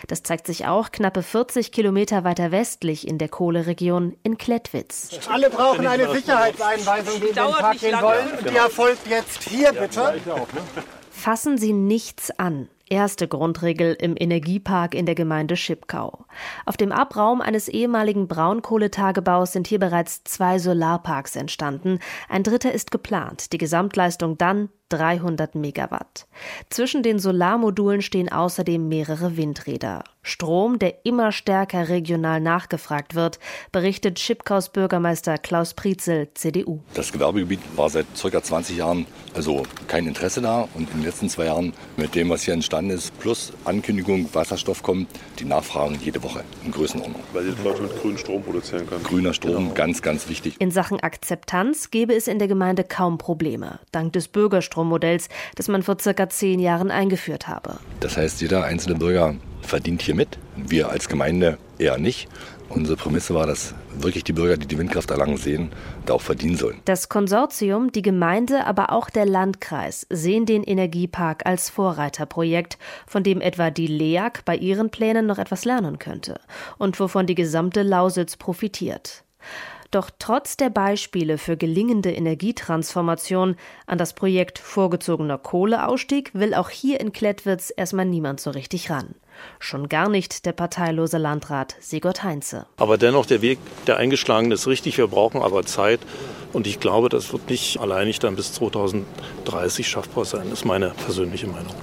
Das 0.07 0.23
zeigt 0.23 0.47
sich 0.47 0.67
auch 0.67 0.91
knappe 0.91 1.23
40 1.23 1.71
Kilometer 1.71 2.23
weiter 2.23 2.51
westlich 2.51 3.07
in 3.07 3.17
der 3.17 3.29
Kohleregion 3.29 4.15
in 4.23 4.37
Klettwitz. 4.37 5.19
Alle 5.29 5.49
brauchen 5.49 5.87
eine 5.87 6.11
Sicherheitseinweisung, 6.11 7.21
die 7.21 7.27
in 7.27 7.35
den 7.35 7.43
Park 7.43 7.79
gehen 7.79 8.01
wollen. 8.01 8.29
Die 8.49 8.55
erfolgt 8.55 9.07
jetzt 9.07 9.43
hier, 9.43 9.71
bitte. 9.73 10.15
Fassen 11.11 11.57
Sie 11.57 11.73
nichts 11.73 12.31
an 12.39 12.67
erste 12.91 13.27
Grundregel 13.27 13.95
im 13.99 14.15
Energiepark 14.19 14.93
in 14.93 15.05
der 15.05 15.15
Gemeinde 15.15 15.55
Schipkau. 15.55 16.25
Auf 16.65 16.77
dem 16.77 16.91
Abraum 16.91 17.41
eines 17.41 17.69
ehemaligen 17.69 18.27
Braunkohletagebaus 18.27 19.53
sind 19.53 19.67
hier 19.67 19.79
bereits 19.79 20.23
zwei 20.25 20.59
Solarparks 20.59 21.35
entstanden. 21.35 21.99
Ein 22.29 22.43
dritter 22.43 22.71
ist 22.71 22.91
geplant. 22.91 23.53
Die 23.53 23.57
Gesamtleistung 23.57 24.37
dann 24.37 24.69
300 24.91 25.55
Megawatt. 25.55 26.27
Zwischen 26.69 27.01
den 27.01 27.17
Solarmodulen 27.17 28.01
stehen 28.01 28.31
außerdem 28.31 28.87
mehrere 28.87 29.37
Windräder. 29.37 30.03
Strom, 30.23 30.77
der 30.77 31.03
immer 31.05 31.31
stärker 31.31 31.89
regional 31.89 32.39
nachgefragt 32.41 33.15
wird, 33.15 33.39
berichtet 33.71 34.19
Schipkaus 34.19 34.69
Bürgermeister 34.69 35.39
Klaus 35.39 35.73
Prietzel, 35.73 36.27
CDU. 36.35 36.79
Das 36.93 37.11
Gewerbegebiet 37.11 37.59
war 37.75 37.89
seit 37.89 38.05
ca. 38.21 38.43
20 38.43 38.77
Jahren 38.77 39.07
also 39.33 39.63
kein 39.87 40.07
Interesse 40.07 40.41
da 40.41 40.67
und 40.73 40.89
in 40.91 40.97
den 40.97 41.03
letzten 41.03 41.29
zwei 41.29 41.45
Jahren 41.45 41.73
mit 41.97 42.15
dem, 42.15 42.29
was 42.29 42.43
hier 42.43 42.53
entstanden 42.53 42.91
ist, 42.91 43.17
plus 43.19 43.51
Ankündigung, 43.65 44.29
Wasserstoff 44.33 44.83
kommt, 44.83 45.09
die 45.39 45.45
Nachfragen 45.45 45.97
jede 46.03 46.21
Woche 46.23 46.43
in 46.65 46.71
Größenordnung. 46.71 47.21
Weil 47.33 47.45
die 47.45 47.63
Leute 47.63 47.83
mit 47.83 47.99
grünem 47.99 48.17
Strom 48.17 48.43
produzieren 48.43 48.87
können. 48.87 49.03
Grüner 49.03 49.33
Strom, 49.33 49.55
genau. 49.55 49.73
ganz, 49.73 50.01
ganz 50.01 50.29
wichtig. 50.29 50.55
In 50.59 50.71
Sachen 50.71 50.99
Akzeptanz 50.99 51.91
gäbe 51.91 52.13
es 52.13 52.27
in 52.27 52.39
der 52.39 52.47
Gemeinde 52.47 52.83
kaum 52.83 53.17
Probleme, 53.17 53.79
dank 53.91 54.13
des 54.13 54.27
Bürgerstrommodells, 54.81 55.29
das 55.55 55.67
man 55.67 55.83
vor 55.83 55.97
circa 55.99 56.29
zehn 56.29 56.59
Jahren 56.59 56.91
eingeführt 56.91 57.47
habe. 57.47 57.77
Das 57.99 58.17
heißt, 58.17 58.41
jeder 58.41 58.63
einzelne 58.63 58.95
Bürger 58.95 59.35
verdient 59.61 60.01
hier 60.01 60.15
mit. 60.15 60.37
Wir 60.55 60.89
als 60.89 61.07
Gemeinde 61.07 61.57
eher 61.77 61.97
nicht. 61.97 62.27
Unsere 62.69 62.95
Prämisse 62.95 63.35
war, 63.35 63.45
dass 63.45 63.75
wirklich 63.99 64.23
die 64.23 64.31
Bürger, 64.31 64.55
die 64.55 64.65
die 64.65 64.77
Windkraftanlagen 64.77 65.35
sehen, 65.35 65.71
da 66.05 66.13
auch 66.13 66.21
verdienen 66.21 66.55
sollen. 66.55 66.79
Das 66.85 67.09
Konsortium, 67.09 67.91
die 67.91 68.01
Gemeinde, 68.01 68.65
aber 68.65 68.93
auch 68.93 69.09
der 69.09 69.25
Landkreis 69.25 70.07
sehen 70.09 70.45
den 70.45 70.63
Energiepark 70.63 71.45
als 71.45 71.69
Vorreiterprojekt, 71.69 72.77
von 73.05 73.23
dem 73.23 73.41
etwa 73.41 73.71
die 73.71 73.87
LEAG 73.87 74.45
bei 74.45 74.55
ihren 74.55 74.89
Plänen 74.89 75.25
noch 75.25 75.37
etwas 75.37 75.65
lernen 75.65 75.99
könnte 75.99 76.39
und 76.77 76.97
wovon 76.97 77.27
die 77.27 77.35
gesamte 77.35 77.83
Lausitz 77.83 78.37
profitiert. 78.37 79.25
Doch 79.91 80.09
trotz 80.19 80.55
der 80.55 80.69
Beispiele 80.69 81.37
für 81.37 81.57
gelingende 81.57 82.11
Energietransformation 82.11 83.57
an 83.85 83.97
das 83.97 84.13
Projekt 84.13 84.57
vorgezogener 84.57 85.37
Kohleausstieg 85.37 86.33
will 86.33 86.53
auch 86.53 86.69
hier 86.69 87.01
in 87.01 87.11
Klettwitz 87.11 87.73
erstmal 87.75 88.05
niemand 88.05 88.39
so 88.39 88.51
richtig 88.51 88.89
ran. 88.89 89.15
Schon 89.59 89.89
gar 89.89 90.07
nicht 90.07 90.45
der 90.45 90.53
parteilose 90.53 91.17
Landrat 91.17 91.75
Sigurd 91.81 92.23
Heinze. 92.23 92.67
Aber 92.77 92.97
dennoch, 92.97 93.25
der 93.25 93.41
Weg, 93.41 93.59
der 93.85 93.97
eingeschlagen 93.97 94.51
ist, 94.51 94.65
richtig. 94.65 94.97
Wir 94.97 95.07
brauchen 95.07 95.41
aber 95.41 95.65
Zeit. 95.65 95.99
Und 96.53 96.67
ich 96.67 96.79
glaube, 96.79 97.09
das 97.09 97.33
wird 97.33 97.49
nicht 97.49 97.79
alleinig 97.79 98.19
dann 98.19 98.35
bis 98.37 98.53
2030 98.53 99.87
schaffbar 99.89 100.23
sein. 100.23 100.49
Das 100.49 100.59
ist 100.59 100.65
meine 100.65 100.91
persönliche 100.91 101.47
Meinung. 101.47 101.75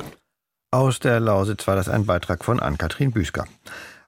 Aus 0.70 0.98
der 0.98 1.20
Lausitz 1.20 1.66
war 1.66 1.76
das 1.76 1.88
ein 1.88 2.06
Beitrag 2.06 2.44
von 2.44 2.60
Ann-Kathrin 2.60 3.10
Büsker. 3.10 3.46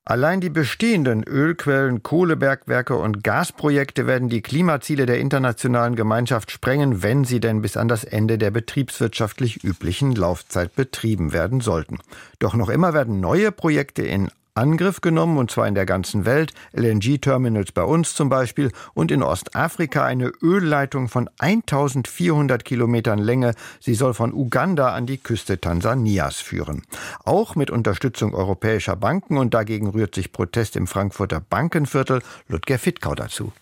Allein 0.04 0.40
die 0.40 0.50
bestehenden 0.50 1.22
Ölquellen, 1.22 2.02
Kohlebergwerke 2.02 2.96
und 2.96 3.22
Gasprojekte 3.22 4.06
werden 4.06 4.28
die 4.28 4.40
Klimaziele 4.40 5.06
der 5.06 5.20
internationalen 5.20 5.94
Gemeinschaft 5.94 6.50
sprengen, 6.50 7.02
wenn 7.02 7.24
sie 7.24 7.38
denn 7.38 7.60
bis 7.60 7.76
an 7.76 7.86
das 7.86 8.04
Ende 8.04 8.38
der 8.38 8.50
betriebswirtschaftlich 8.50 9.62
üblichen 9.62 10.14
Laufzeit 10.14 10.74
betrieben 10.74 11.32
werden 11.32 11.60
sollten. 11.60 11.98
Doch 12.38 12.54
noch 12.54 12.70
immer 12.70 12.94
werden 12.94 13.20
neue 13.20 13.52
Projekte 13.52 14.02
in 14.02 14.30
Angriff 14.54 15.00
genommen, 15.00 15.38
und 15.38 15.50
zwar 15.50 15.66
in 15.68 15.74
der 15.74 15.86
ganzen 15.86 16.24
Welt, 16.24 16.52
LNG-Terminals 16.72 17.72
bei 17.72 17.82
uns 17.82 18.14
zum 18.14 18.28
Beispiel 18.28 18.72
und 18.94 19.10
in 19.10 19.22
Ostafrika 19.22 20.04
eine 20.04 20.32
Ölleitung 20.42 21.08
von 21.08 21.28
1400 21.38 22.64
Kilometern 22.64 23.18
Länge. 23.18 23.52
Sie 23.80 23.94
soll 23.94 24.14
von 24.14 24.32
Uganda 24.32 24.94
an 24.94 25.06
die 25.06 25.18
Küste 25.18 25.60
Tansanias 25.60 26.36
führen. 26.36 26.82
Auch 27.24 27.54
mit 27.54 27.70
Unterstützung 27.70 28.34
europäischer 28.34 28.96
Banken 28.96 29.38
und 29.38 29.54
dagegen 29.54 29.88
rührt 29.88 30.14
sich 30.14 30.32
Protest 30.32 30.76
im 30.76 30.86
Frankfurter 30.86 31.40
Bankenviertel. 31.40 32.22
Ludger 32.48 32.78
Fittkau 32.78 33.14
dazu. 33.14 33.52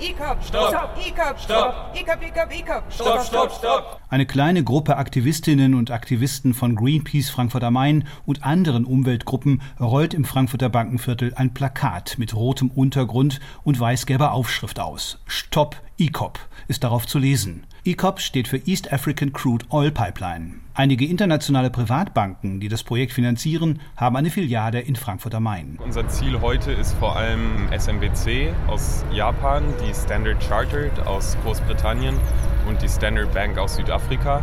Stopp, 0.00 0.42
stopp, 0.42 1.92
stopp, 2.90 3.22
stopp, 3.22 3.52
stopp. 3.52 4.00
Eine 4.08 4.24
kleine 4.24 4.64
Gruppe 4.64 4.96
Aktivistinnen 4.96 5.74
und 5.74 5.90
Aktivisten 5.90 6.54
von 6.54 6.74
Greenpeace 6.74 7.28
Frankfurt 7.28 7.64
am 7.64 7.74
Main 7.74 8.08
und 8.24 8.42
anderen 8.42 8.86
Umweltgruppen 8.86 9.60
rollt 9.78 10.14
im 10.14 10.24
Frankfurter 10.24 10.70
Bankenviertel 10.70 11.34
ein 11.34 11.52
Plakat 11.52 12.16
mit 12.18 12.34
rotem 12.34 12.70
Untergrund 12.70 13.40
und 13.62 13.78
weiß-gelber 13.78 14.32
Aufschrift 14.32 14.80
aus. 14.80 15.18
Stopp 15.26 15.76
ICOP 15.98 16.38
ist 16.66 16.82
darauf 16.82 17.06
zu 17.06 17.18
lesen. 17.18 17.66
ECOP 17.82 18.20
steht 18.20 18.46
für 18.46 18.58
East 18.66 18.92
African 18.92 19.32
Crude 19.32 19.64
Oil 19.70 19.90
Pipeline. 19.90 20.56
Einige 20.74 21.06
internationale 21.06 21.70
Privatbanken, 21.70 22.60
die 22.60 22.68
das 22.68 22.82
Projekt 22.82 23.14
finanzieren, 23.14 23.80
haben 23.96 24.16
eine 24.16 24.28
Filiale 24.28 24.80
in 24.80 24.96
Frankfurt 24.96 25.34
am 25.34 25.44
Main. 25.44 25.78
Unser 25.82 26.06
Ziel 26.08 26.42
heute 26.42 26.72
ist 26.72 26.92
vor 26.94 27.16
allem 27.16 27.72
SMBC 27.72 28.52
aus 28.66 29.02
Japan, 29.14 29.64
die 29.82 29.94
Standard 29.94 30.42
Chartered 30.46 31.06
aus 31.06 31.38
Großbritannien 31.42 32.16
und 32.68 32.82
die 32.82 32.88
Standard 32.88 33.32
Bank 33.32 33.56
aus 33.56 33.76
Südafrika. 33.76 34.42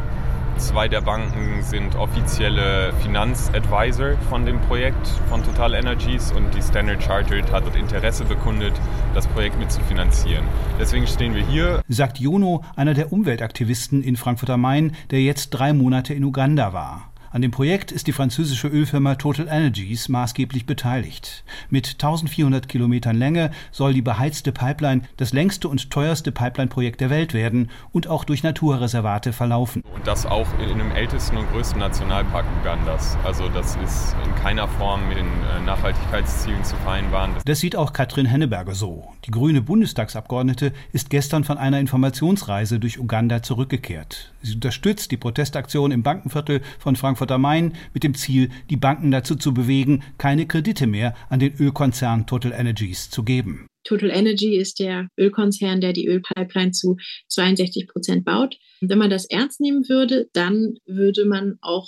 Zwei 0.57 0.87
der 0.87 1.01
Banken 1.01 1.61
sind 1.61 1.95
offizielle 1.95 2.91
Finanzadvisor 3.03 4.17
von 4.27 4.43
dem 4.43 4.59
Projekt 4.61 5.07
von 5.29 5.43
Total 5.43 5.75
Energies 5.75 6.31
und 6.31 6.51
die 6.55 6.61
Standard 6.63 7.01
Chartered 7.01 7.51
hat 7.51 7.75
Interesse 7.75 8.25
bekundet, 8.25 8.73
das 9.13 9.27
Projekt 9.27 9.59
mitzufinanzieren. 9.59 10.43
Deswegen 10.79 11.05
stehen 11.05 11.35
wir 11.35 11.45
hier. 11.45 11.83
Sagt 11.87 12.19
Jono, 12.19 12.63
einer 12.75 12.95
der 12.95 13.13
Umweltaktivisten 13.13 14.01
in 14.01 14.15
Frankfurt 14.15 14.49
am 14.49 14.61
Main, 14.61 14.95
der 15.11 15.21
jetzt 15.21 15.51
drei 15.51 15.73
Monate 15.73 16.15
in 16.15 16.23
Uganda 16.23 16.73
war. 16.73 17.11
An 17.29 17.41
dem 17.41 17.51
Projekt 17.51 17.91
ist 17.91 18.07
die 18.07 18.13
französische 18.13 18.69
Ölfirma 18.69 19.15
Total 19.15 19.47
Energies 19.49 20.07
maßgeblich 20.07 20.65
beteiligt. 20.65 21.43
Mit 21.69 21.89
1400 21.93 22.69
Kilometern 22.69 23.17
Länge 23.17 23.51
soll 23.71 23.93
die 23.93 24.01
beheizte 24.01 24.53
Pipeline 24.53 25.01
das 25.17 25.33
längste 25.33 25.67
und 25.67 25.91
teuerste 25.91 26.31
Pipeline-Projekt 26.31 27.01
der 27.01 27.09
Welt 27.09 27.33
werden 27.33 27.69
und 27.91 28.07
auch 28.07 28.23
durch 28.23 28.43
Naturreservate 28.43 29.33
verlaufen. 29.33 29.83
Und 29.93 30.07
das 30.07 30.25
auch 30.25 30.47
in 30.59 30.77
dem 30.77 30.91
ältesten 30.91 31.35
und 31.35 31.51
größten 31.51 31.79
Nationalpark 31.79 32.45
Ugandas. 32.61 33.17
Also 33.25 33.49
das 33.49 33.75
ist 33.75 34.15
in 34.25 34.33
keiner 34.35 34.69
Form 34.69 35.07
mit 35.09 35.17
den 35.17 35.25
äh, 35.25 35.65
Nachhaltigkeitszielen 35.65 36.63
zu 36.63 36.77
vereinbaren. 36.77 37.33
Das 37.43 37.59
sieht 37.59 37.75
auch 37.75 37.91
Katrin 37.91 38.25
Henneberger 38.25 38.73
so. 38.73 39.09
Die 39.25 39.31
grüne 39.31 39.61
Bundestagsabgeordnete 39.61 40.71
ist 40.93 41.09
gestern 41.09 41.43
von 41.43 41.57
einer 41.57 41.79
Informationsreise 41.81 42.79
durch 42.79 42.99
Uganda 42.99 43.43
zurückgekehrt. 43.43 44.31
Sie 44.41 44.53
unterstützt 44.53 45.11
die 45.11 45.17
Protestaktion 45.17 45.91
im 45.91 46.03
Bankenviertel 46.03 46.61
von 46.79 46.95
Frankfurt 46.95 47.16
am 47.21 47.41
Main 47.41 47.73
mit 47.93 48.03
dem 48.03 48.15
Ziel, 48.15 48.49
die 48.69 48.77
Banken 48.77 49.11
dazu 49.11 49.35
zu 49.35 49.53
bewegen, 49.53 50.03
keine 50.17 50.47
Kredite 50.47 50.87
mehr 50.87 51.15
an 51.29 51.39
den 51.39 51.55
Ölkonzern 51.59 52.27
Total 52.27 52.51
Energies 52.51 53.09
zu 53.09 53.23
geben. 53.23 53.67
Total 53.83 54.09
Energy 54.09 54.57
ist 54.57 54.79
der 54.79 55.07
Ölkonzern, 55.17 55.79
der 55.79 55.93
die 55.93 56.07
Ölpipeline 56.07 56.71
zu 56.71 56.97
62 57.29 57.87
Prozent 57.87 58.25
baut. 58.25 58.57
Wenn 58.81 58.97
man 58.97 59.09
das 59.09 59.25
ernst 59.25 59.61
nehmen 59.61 59.87
würde, 59.87 60.29
dann 60.33 60.75
würde 60.85 61.25
man 61.25 61.57
auch 61.61 61.87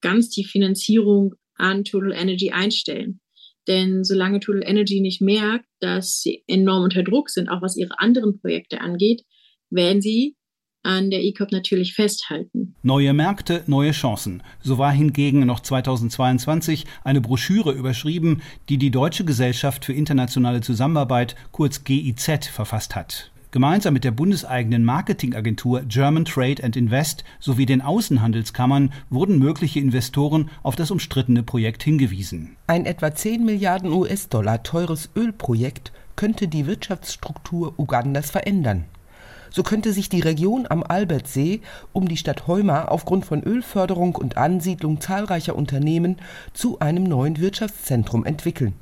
ganz 0.00 0.30
die 0.30 0.44
Finanzierung 0.44 1.34
an 1.56 1.84
Total 1.84 2.12
Energy 2.12 2.50
einstellen. 2.50 3.20
Denn 3.66 4.04
solange 4.04 4.40
Total 4.40 4.62
Energy 4.64 5.00
nicht 5.00 5.20
merkt, 5.20 5.66
dass 5.80 6.20
sie 6.20 6.44
enorm 6.46 6.84
unter 6.84 7.02
Druck 7.02 7.30
sind, 7.30 7.48
auch 7.48 7.62
was 7.62 7.76
ihre 7.76 7.98
anderen 7.98 8.40
Projekte 8.40 8.80
angeht, 8.80 9.22
werden 9.70 10.00
sie 10.00 10.36
an 10.82 11.10
der 11.10 11.22
ECOP 11.22 11.52
natürlich 11.52 11.94
festhalten. 11.94 12.74
Neue 12.82 13.12
Märkte, 13.12 13.62
neue 13.66 13.92
Chancen. 13.92 14.42
So 14.60 14.78
war 14.78 14.92
hingegen 14.92 15.46
noch 15.46 15.60
2022 15.60 16.86
eine 17.04 17.20
Broschüre 17.20 17.72
überschrieben, 17.72 18.42
die 18.68 18.78
die 18.78 18.90
Deutsche 18.90 19.24
Gesellschaft 19.24 19.84
für 19.84 19.92
internationale 19.92 20.60
Zusammenarbeit, 20.60 21.36
kurz 21.52 21.84
GIZ, 21.84 22.46
verfasst 22.46 22.96
hat. 22.96 23.30
Gemeinsam 23.52 23.94
mit 23.94 24.04
der 24.04 24.12
bundeseigenen 24.12 24.84
Marketingagentur 24.84 25.82
German 25.82 26.24
Trade 26.24 26.62
and 26.62 26.76
Invest 26.76 27.24
sowie 27.40 27.66
den 27.66 27.82
Außenhandelskammern 27.82 28.92
wurden 29.10 29.40
mögliche 29.40 29.80
Investoren 29.80 30.50
auf 30.62 30.76
das 30.76 30.92
umstrittene 30.92 31.42
Projekt 31.42 31.82
hingewiesen. 31.82 32.56
Ein 32.68 32.86
etwa 32.86 33.12
10 33.12 33.44
Milliarden 33.44 33.90
US-Dollar 33.90 34.62
teures 34.62 35.10
Ölprojekt 35.16 35.90
könnte 36.14 36.46
die 36.46 36.66
Wirtschaftsstruktur 36.66 37.74
Ugandas 37.76 38.30
verändern. 38.30 38.84
So 39.50 39.62
könnte 39.62 39.92
sich 39.92 40.08
die 40.08 40.20
Region 40.20 40.66
am 40.68 40.82
Albertsee 40.82 41.60
um 41.92 42.08
die 42.08 42.16
Stadt 42.16 42.46
Heuma 42.46 42.84
aufgrund 42.84 43.24
von 43.24 43.42
Ölförderung 43.42 44.14
und 44.14 44.36
Ansiedlung 44.36 45.00
zahlreicher 45.00 45.56
Unternehmen 45.56 46.16
zu 46.52 46.78
einem 46.78 47.04
neuen 47.04 47.38
Wirtschaftszentrum 47.38 48.24
entwickeln. 48.24 48.74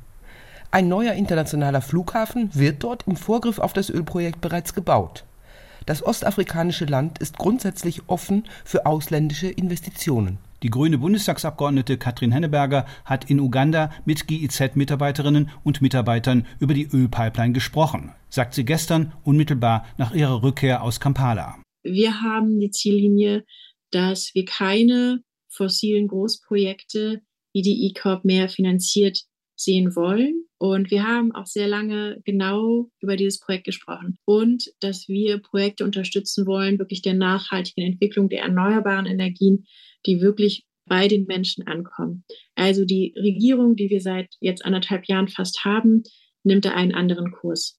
Ein 0.70 0.88
neuer 0.88 1.14
internationaler 1.14 1.80
Flughafen 1.80 2.50
wird 2.52 2.84
dort 2.84 3.06
im 3.06 3.16
Vorgriff 3.16 3.58
auf 3.58 3.72
das 3.72 3.88
Ölprojekt 3.88 4.42
bereits 4.42 4.74
gebaut. 4.74 5.24
Das 5.86 6.02
ostafrikanische 6.02 6.84
Land 6.84 7.18
ist 7.18 7.38
grundsätzlich 7.38 8.02
offen 8.08 8.44
für 8.62 8.84
ausländische 8.84 9.48
Investitionen. 9.48 10.36
Die 10.62 10.68
grüne 10.68 10.98
Bundestagsabgeordnete 10.98 11.96
Katrin 11.96 12.32
Henneberger 12.32 12.84
hat 13.06 13.30
in 13.30 13.40
Uganda 13.40 13.90
mit 14.04 14.26
GIZ-Mitarbeiterinnen 14.26 15.48
und 15.64 15.80
Mitarbeitern 15.80 16.46
über 16.58 16.74
die 16.74 16.88
Ölpipeline 16.92 17.54
gesprochen, 17.54 18.12
sagt 18.30 18.54
sie 18.54 18.64
gestern 18.64 19.14
unmittelbar 19.24 19.86
nach 19.98 20.14
ihrer 20.14 20.42
Rückkehr 20.42 20.82
aus 20.82 21.00
Kampala. 21.00 21.62
Wir 21.82 22.20
haben 22.20 22.58
die 22.60 22.70
Ziellinie, 22.70 23.44
dass 23.90 24.34
wir 24.34 24.44
keine 24.44 25.22
fossilen 25.48 26.08
Großprojekte 26.08 27.22
wie 27.54 27.62
die 27.62 27.86
E-Corp 27.88 28.24
mehr 28.24 28.48
finanziert 28.48 29.22
sehen 29.56 29.96
wollen. 29.96 30.44
Und 30.58 30.90
wir 30.90 31.04
haben 31.04 31.32
auch 31.32 31.46
sehr 31.46 31.68
lange 31.68 32.20
genau 32.24 32.90
über 33.00 33.16
dieses 33.16 33.38
Projekt 33.38 33.64
gesprochen 33.64 34.18
und 34.24 34.72
dass 34.80 35.08
wir 35.08 35.38
Projekte 35.38 35.84
unterstützen 35.84 36.46
wollen, 36.46 36.78
wirklich 36.78 37.02
der 37.02 37.14
nachhaltigen 37.14 37.84
Entwicklung 37.84 38.28
der 38.28 38.42
erneuerbaren 38.42 39.06
Energien, 39.06 39.66
die 40.04 40.20
wirklich 40.20 40.64
bei 40.86 41.06
den 41.06 41.26
Menschen 41.26 41.66
ankommen. 41.66 42.24
Also 42.56 42.84
die 42.84 43.14
Regierung, 43.16 43.76
die 43.76 43.90
wir 43.90 44.00
seit 44.00 44.34
jetzt 44.40 44.64
anderthalb 44.64 45.06
Jahren 45.06 45.28
fast 45.28 45.64
haben, 45.64 46.02
nimmt 46.42 46.64
da 46.64 46.70
einen 46.70 46.94
anderen 46.94 47.30
Kurs. 47.30 47.77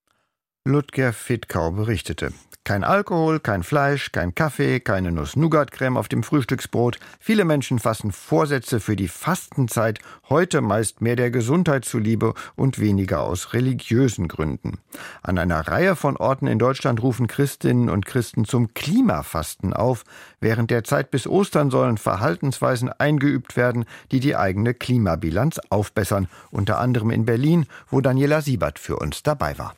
Ludger 0.69 1.13
Fittkau 1.13 1.71
berichtete. 1.71 2.31
Kein 2.63 2.83
Alkohol, 2.83 3.39
kein 3.39 3.63
Fleisch, 3.63 4.11
kein 4.11 4.35
Kaffee, 4.35 4.79
keine 4.79 5.11
Nuss-Nougat-Creme 5.11 5.97
auf 5.97 6.07
dem 6.07 6.21
Frühstücksbrot. 6.21 6.99
Viele 7.19 7.43
Menschen 7.43 7.79
fassen 7.79 8.11
Vorsätze 8.11 8.79
für 8.79 8.95
die 8.95 9.07
Fastenzeit, 9.07 9.97
heute 10.29 10.61
meist 10.61 11.01
mehr 11.01 11.15
der 11.15 11.31
Gesundheit 11.31 11.85
zuliebe 11.85 12.35
und 12.55 12.77
weniger 12.77 13.21
aus 13.21 13.53
religiösen 13.53 14.27
Gründen. 14.27 14.77
An 15.23 15.39
einer 15.39 15.67
Reihe 15.67 15.95
von 15.95 16.15
Orten 16.17 16.45
in 16.45 16.59
Deutschland 16.59 17.01
rufen 17.01 17.25
Christinnen 17.25 17.89
und 17.89 18.05
Christen 18.05 18.45
zum 18.45 18.75
Klimafasten 18.75 19.73
auf. 19.73 20.03
Während 20.39 20.69
der 20.69 20.83
Zeit 20.83 21.09
bis 21.09 21.25
Ostern 21.25 21.71
sollen 21.71 21.97
Verhaltensweisen 21.97 22.89
eingeübt 22.89 23.57
werden, 23.57 23.85
die 24.11 24.19
die 24.19 24.35
eigene 24.35 24.75
Klimabilanz 24.75 25.59
aufbessern. 25.71 26.27
Unter 26.51 26.77
anderem 26.77 27.09
in 27.09 27.25
Berlin, 27.25 27.65
wo 27.89 28.01
Daniela 28.01 28.41
Siebert 28.41 28.77
für 28.77 28.97
uns 28.97 29.23
dabei 29.23 29.57
war. 29.57 29.73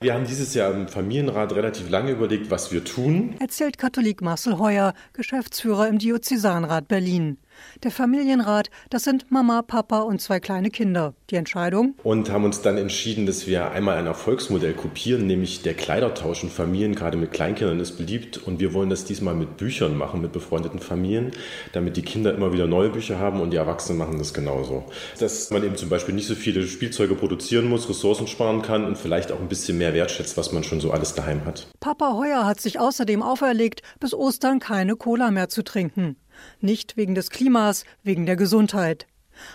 Wir 0.00 0.14
haben 0.14 0.26
dieses 0.26 0.54
Jahr 0.54 0.72
im 0.74 0.86
Familienrat 0.86 1.52
relativ 1.56 1.90
lange 1.90 2.12
überlegt, 2.12 2.52
was 2.52 2.70
wir 2.70 2.84
tun. 2.84 3.34
Erzählt 3.40 3.78
Katholik 3.78 4.22
Marcel 4.22 4.56
Heuer, 4.56 4.94
Geschäftsführer 5.12 5.88
im 5.88 5.98
Diözesanrat 5.98 6.86
Berlin. 6.86 7.38
Der 7.82 7.90
Familienrat, 7.90 8.70
das 8.90 9.04
sind 9.04 9.30
Mama, 9.30 9.62
Papa 9.62 10.00
und 10.00 10.20
zwei 10.20 10.40
kleine 10.40 10.70
Kinder. 10.70 11.14
Die 11.30 11.36
Entscheidung? 11.36 11.94
Und 12.02 12.30
haben 12.30 12.44
uns 12.44 12.62
dann 12.62 12.78
entschieden, 12.78 13.26
dass 13.26 13.46
wir 13.46 13.70
einmal 13.70 13.98
ein 13.98 14.06
Erfolgsmodell 14.06 14.74
kopieren, 14.74 15.26
nämlich 15.26 15.62
der 15.62 15.74
Kleidertausch 15.74 16.42
in 16.42 16.50
Familien, 16.50 16.94
gerade 16.94 17.16
mit 17.16 17.32
Kleinkindern, 17.32 17.80
ist 17.80 17.98
beliebt. 17.98 18.38
Und 18.38 18.60
wir 18.60 18.74
wollen 18.74 18.90
das 18.90 19.04
diesmal 19.04 19.34
mit 19.34 19.56
Büchern 19.56 19.96
machen, 19.96 20.20
mit 20.20 20.32
befreundeten 20.32 20.80
Familien, 20.80 21.32
damit 21.72 21.96
die 21.96 22.02
Kinder 22.02 22.34
immer 22.34 22.52
wieder 22.52 22.66
neue 22.66 22.90
Bücher 22.90 23.18
haben 23.18 23.40
und 23.40 23.50
die 23.50 23.56
Erwachsenen 23.56 23.98
machen 23.98 24.18
das 24.18 24.34
genauso. 24.34 24.84
Dass 25.18 25.50
man 25.50 25.62
eben 25.64 25.76
zum 25.76 25.88
Beispiel 25.88 26.14
nicht 26.14 26.26
so 26.26 26.34
viele 26.34 26.62
Spielzeuge 26.66 27.14
produzieren 27.14 27.68
muss, 27.68 27.88
Ressourcen 27.88 28.26
sparen 28.26 28.62
kann 28.62 28.84
und 28.84 28.96
vielleicht 28.96 29.32
auch 29.32 29.40
ein 29.40 29.48
bisschen 29.48 29.78
mehr 29.78 29.94
wertschätzt, 29.94 30.36
was 30.36 30.52
man 30.52 30.64
schon 30.64 30.80
so 30.80 30.90
alles 30.90 31.14
daheim 31.14 31.44
hat. 31.44 31.66
Papa 31.80 32.14
Heuer 32.14 32.46
hat 32.46 32.60
sich 32.60 32.78
außerdem 32.78 33.22
auferlegt, 33.22 33.82
bis 34.00 34.14
Ostern 34.14 34.58
keine 34.58 34.96
Cola 34.96 35.30
mehr 35.30 35.48
zu 35.48 35.62
trinken. 35.62 36.16
Nicht 36.60 36.96
wegen 36.96 37.14
des 37.14 37.30
Klimas, 37.30 37.84
wegen 38.02 38.26
der 38.26 38.36
Gesundheit. 38.36 39.06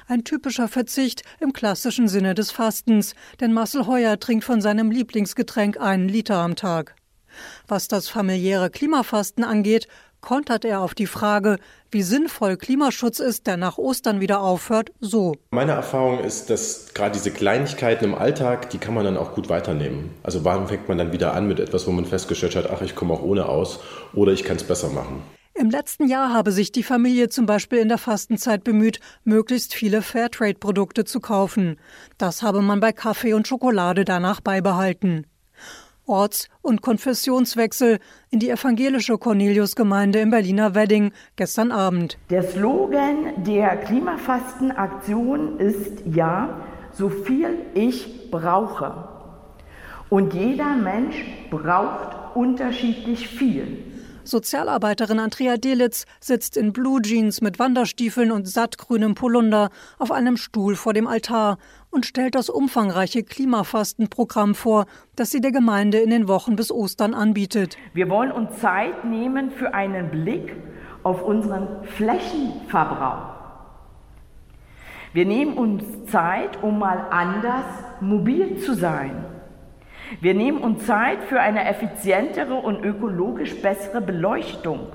Ein 0.07 0.23
typischer 0.23 0.67
Verzicht 0.67 1.23
im 1.39 1.53
klassischen 1.53 2.07
Sinne 2.07 2.35
des 2.35 2.51
Fastens, 2.51 3.15
denn 3.39 3.53
Marcel 3.53 3.87
Heuer 3.87 4.19
trinkt 4.19 4.45
von 4.45 4.61
seinem 4.61 4.91
Lieblingsgetränk 4.91 5.79
einen 5.79 6.07
Liter 6.07 6.37
am 6.37 6.55
Tag. 6.55 6.95
Was 7.67 7.87
das 7.87 8.07
familiäre 8.07 8.69
Klimafasten 8.69 9.43
angeht, 9.43 9.87
kontert 10.21 10.63
er 10.65 10.81
auf 10.81 10.95
die 10.95 11.05
Frage, 11.05 11.57
wie 11.91 12.01
sinnvoll 12.01 12.57
Klimaschutz 12.57 13.19
ist, 13.19 13.45
der 13.45 13.57
nach 13.57 13.77
Ostern 13.77 14.21
wieder 14.21 14.41
aufhört, 14.41 14.91
so. 14.99 15.35
Meine 15.51 15.73
Erfahrung 15.73 16.19
ist, 16.23 16.49
dass 16.49 16.93
gerade 16.93 17.13
diese 17.13 17.31
Kleinigkeiten 17.31 18.05
im 18.05 18.15
Alltag, 18.15 18.69
die 18.69 18.77
kann 18.77 18.93
man 18.93 19.03
dann 19.03 19.17
auch 19.17 19.35
gut 19.35 19.49
weiternehmen. 19.49 20.11
Also 20.23 20.45
warum 20.45 20.67
fängt 20.67 20.87
man 20.87 20.97
dann 20.97 21.11
wieder 21.11 21.33
an 21.33 21.47
mit 21.47 21.59
etwas, 21.59 21.85
wo 21.85 21.91
man 21.91 22.05
festgestellt 22.05 22.55
hat, 22.55 22.69
ach, 22.71 22.81
ich 22.81 22.95
komme 22.95 23.13
auch 23.13 23.21
ohne 23.21 23.47
aus 23.47 23.79
oder 24.13 24.31
ich 24.31 24.43
kann 24.43 24.55
es 24.55 24.63
besser 24.63 24.89
machen. 24.89 25.21
Im 25.55 25.69
letzten 25.69 26.07
Jahr 26.07 26.33
habe 26.33 26.51
sich 26.51 26.71
die 26.71 26.81
Familie 26.81 27.29
zum 27.29 27.45
Beispiel 27.45 27.77
in 27.77 27.87
der 27.87 27.99
Fastenzeit 27.99 28.63
bemüht, 28.63 28.99
möglichst 29.23 29.75
viele 29.75 30.01
Fairtrade-Produkte 30.01 31.05
zu 31.05 31.19
kaufen. 31.19 31.77
Das 32.17 32.41
habe 32.41 32.63
man 32.63 32.79
bei 32.79 32.91
Kaffee 32.91 33.33
und 33.33 33.47
Schokolade 33.47 34.03
danach 34.03 34.41
beibehalten. 34.41 35.27
Orts- 36.07 36.49
und 36.63 36.81
Konfessionswechsel 36.81 37.99
in 38.31 38.39
die 38.39 38.49
evangelische 38.49 39.19
Cornelius-Gemeinde 39.19 40.19
im 40.21 40.31
Berliner 40.31 40.73
Wedding 40.73 41.13
gestern 41.35 41.71
Abend. 41.71 42.17
Der 42.31 42.41
Slogan 42.41 43.43
der 43.43 43.77
Klimafastenaktion 43.77 45.59
ist 45.59 46.01
ja, 46.05 46.61
so 46.93 47.09
viel 47.09 47.59
ich 47.75 48.31
brauche. 48.31 49.07
Und 50.09 50.33
jeder 50.33 50.75
Mensch 50.75 51.23
braucht 51.51 52.35
unterschiedlich 52.35 53.27
viel. 53.27 53.92
Sozialarbeiterin 54.23 55.19
Andrea 55.19 55.57
Delitz 55.57 56.05
sitzt 56.19 56.57
in 56.57 56.73
Blue 56.73 57.01
Jeans 57.01 57.41
mit 57.41 57.59
Wanderstiefeln 57.59 58.31
und 58.31 58.47
sattgrünem 58.47 59.15
Polunder 59.15 59.69
auf 59.99 60.11
einem 60.11 60.37
Stuhl 60.37 60.75
vor 60.75 60.93
dem 60.93 61.07
Altar 61.07 61.57
und 61.89 62.05
stellt 62.05 62.35
das 62.35 62.49
umfangreiche 62.49 63.23
Klimafastenprogramm 63.23 64.55
vor, 64.55 64.85
das 65.15 65.31
sie 65.31 65.41
der 65.41 65.51
Gemeinde 65.51 65.99
in 65.99 66.09
den 66.09 66.27
Wochen 66.27 66.55
bis 66.55 66.71
Ostern 66.71 67.13
anbietet. 67.13 67.77
Wir 67.93 68.09
wollen 68.09 68.31
uns 68.31 68.59
Zeit 68.59 69.05
nehmen 69.05 69.51
für 69.51 69.73
einen 69.73 70.09
Blick 70.09 70.55
auf 71.03 71.21
unseren 71.21 71.83
Flächenverbrauch. 71.83 73.33
Wir 75.13 75.25
nehmen 75.25 75.57
uns 75.57 75.83
Zeit, 76.09 76.63
um 76.63 76.79
mal 76.79 77.05
anders 77.11 77.65
mobil 78.01 78.57
zu 78.57 78.73
sein. 78.73 79.25
Wir 80.21 80.33
nehmen 80.33 80.59
uns 80.59 80.85
Zeit 80.85 81.23
für 81.23 81.39
eine 81.39 81.65
effizientere 81.65 82.55
und 82.55 82.83
ökologisch 82.83 83.55
bessere 83.61 84.01
Beleuchtung. 84.01 84.87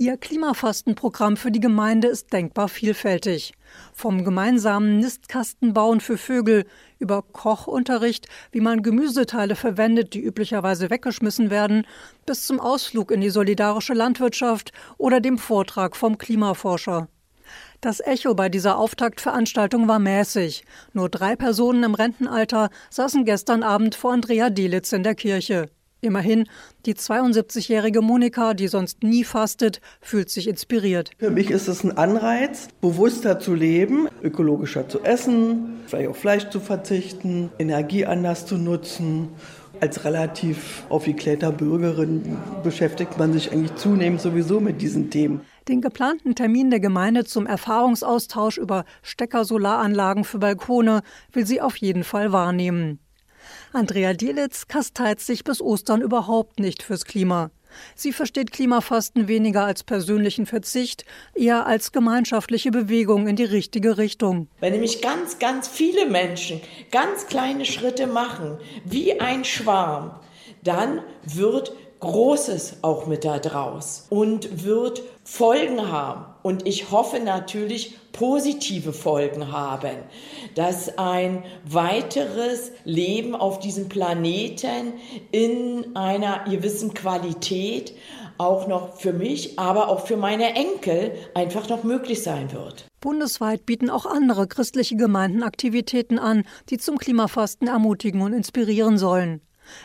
Ihr 0.00 0.16
Klimafastenprogramm 0.16 1.36
für 1.36 1.50
die 1.50 1.58
Gemeinde 1.58 2.06
ist 2.06 2.32
denkbar 2.32 2.68
vielfältig. 2.68 3.52
Vom 3.92 4.22
gemeinsamen 4.22 4.98
Nistkastenbauen 4.98 6.00
für 6.00 6.16
Vögel 6.16 6.66
über 7.00 7.22
Kochunterricht, 7.22 8.28
wie 8.52 8.60
man 8.60 8.82
Gemüseteile 8.82 9.56
verwendet, 9.56 10.14
die 10.14 10.22
üblicherweise 10.22 10.90
weggeschmissen 10.90 11.50
werden, 11.50 11.84
bis 12.26 12.46
zum 12.46 12.60
Ausflug 12.60 13.10
in 13.10 13.20
die 13.20 13.30
solidarische 13.30 13.94
Landwirtschaft 13.94 14.70
oder 14.98 15.20
dem 15.20 15.36
Vortrag 15.36 15.96
vom 15.96 16.16
Klimaforscher. 16.16 17.08
Das 17.80 18.00
Echo 18.00 18.34
bei 18.34 18.48
dieser 18.48 18.76
Auftaktveranstaltung 18.76 19.86
war 19.86 20.00
mäßig. 20.00 20.64
Nur 20.94 21.08
drei 21.08 21.36
Personen 21.36 21.84
im 21.84 21.94
Rentenalter 21.94 22.70
saßen 22.90 23.24
gestern 23.24 23.62
Abend 23.62 23.94
vor 23.94 24.12
Andrea 24.12 24.50
Delitz 24.50 24.92
in 24.92 25.04
der 25.04 25.14
Kirche. 25.14 25.70
Immerhin, 26.00 26.48
die 26.86 26.94
72-jährige 26.94 28.02
Monika, 28.02 28.54
die 28.54 28.66
sonst 28.66 29.04
nie 29.04 29.22
fastet, 29.22 29.80
fühlt 30.00 30.28
sich 30.28 30.48
inspiriert. 30.48 31.12
Für 31.18 31.30
mich 31.30 31.50
ist 31.52 31.68
es 31.68 31.84
ein 31.84 31.96
Anreiz, 31.96 32.66
bewusster 32.80 33.38
zu 33.38 33.54
leben, 33.54 34.08
ökologischer 34.24 34.88
zu 34.88 35.02
essen, 35.02 35.80
vielleicht 35.86 36.08
auf 36.08 36.16
Fleisch 36.16 36.50
zu 36.50 36.58
verzichten, 36.58 37.50
Energie 37.60 38.06
anders 38.06 38.44
zu 38.44 38.58
nutzen. 38.58 39.28
Als 39.80 40.04
relativ 40.04 40.84
aufgeklärter 40.88 41.52
Bürgerin 41.52 42.36
beschäftigt 42.64 43.16
man 43.18 43.32
sich 43.32 43.52
eigentlich 43.52 43.76
zunehmend 43.76 44.20
sowieso 44.20 44.58
mit 44.58 44.82
diesen 44.82 45.10
Themen. 45.10 45.42
Den 45.68 45.82
geplanten 45.82 46.34
Termin 46.34 46.70
der 46.70 46.80
Gemeinde 46.80 47.26
zum 47.26 47.44
Erfahrungsaustausch 47.46 48.56
über 48.56 48.86
Stecker-Solaranlagen 49.02 50.24
für 50.24 50.38
Balkone 50.38 51.02
will 51.32 51.44
sie 51.44 51.60
auf 51.60 51.76
jeden 51.76 52.04
Fall 52.04 52.32
wahrnehmen. 52.32 53.00
Andrea 53.74 54.14
Dielitz 54.14 54.66
kasteit 54.66 55.20
sich 55.20 55.44
bis 55.44 55.60
Ostern 55.60 56.00
überhaupt 56.00 56.58
nicht 56.58 56.82
fürs 56.82 57.04
Klima. 57.04 57.50
Sie 57.94 58.14
versteht 58.14 58.50
Klimafasten 58.50 59.28
weniger 59.28 59.66
als 59.66 59.84
persönlichen 59.84 60.46
Verzicht, 60.46 61.04
eher 61.34 61.66
als 61.66 61.92
gemeinschaftliche 61.92 62.70
Bewegung 62.70 63.28
in 63.28 63.36
die 63.36 63.44
richtige 63.44 63.98
Richtung. 63.98 64.48
Wenn 64.60 64.72
nämlich 64.72 65.02
ganz, 65.02 65.38
ganz 65.38 65.68
viele 65.68 66.08
Menschen 66.08 66.62
ganz 66.90 67.26
kleine 67.26 67.66
Schritte 67.66 68.06
machen, 68.06 68.56
wie 68.86 69.20
ein 69.20 69.44
Schwarm, 69.44 70.18
dann 70.62 71.02
wird 71.24 71.72
Großes 72.00 72.78
auch 72.82 73.06
mit 73.06 73.24
da 73.24 73.38
draus 73.38 74.06
und 74.10 74.64
wird 74.64 75.02
Folgen 75.24 75.90
haben. 75.90 76.26
Und 76.42 76.66
ich 76.66 76.90
hoffe 76.90 77.18
natürlich 77.20 77.96
positive 78.12 78.92
Folgen 78.92 79.52
haben, 79.52 79.96
dass 80.54 80.96
ein 80.98 81.44
weiteres 81.64 82.72
Leben 82.84 83.34
auf 83.34 83.58
diesem 83.58 83.88
Planeten 83.88 84.94
in 85.30 85.96
einer 85.96 86.44
gewissen 86.48 86.94
Qualität 86.94 87.94
auch 88.38 88.68
noch 88.68 88.96
für 88.96 89.12
mich, 89.12 89.58
aber 89.58 89.88
auch 89.88 90.06
für 90.06 90.16
meine 90.16 90.54
Enkel 90.54 91.12
einfach 91.34 91.68
noch 91.68 91.82
möglich 91.82 92.22
sein 92.22 92.52
wird. 92.52 92.86
Bundesweit 93.00 93.66
bieten 93.66 93.90
auch 93.90 94.06
andere 94.06 94.46
christliche 94.46 94.96
Gemeinden 94.96 95.42
Aktivitäten 95.42 96.18
an, 96.18 96.44
die 96.70 96.78
zum 96.78 96.98
Klimafasten 96.98 97.68
ermutigen 97.68 98.22
und 98.22 98.32
inspirieren 98.32 98.98
sollen. 98.98 99.40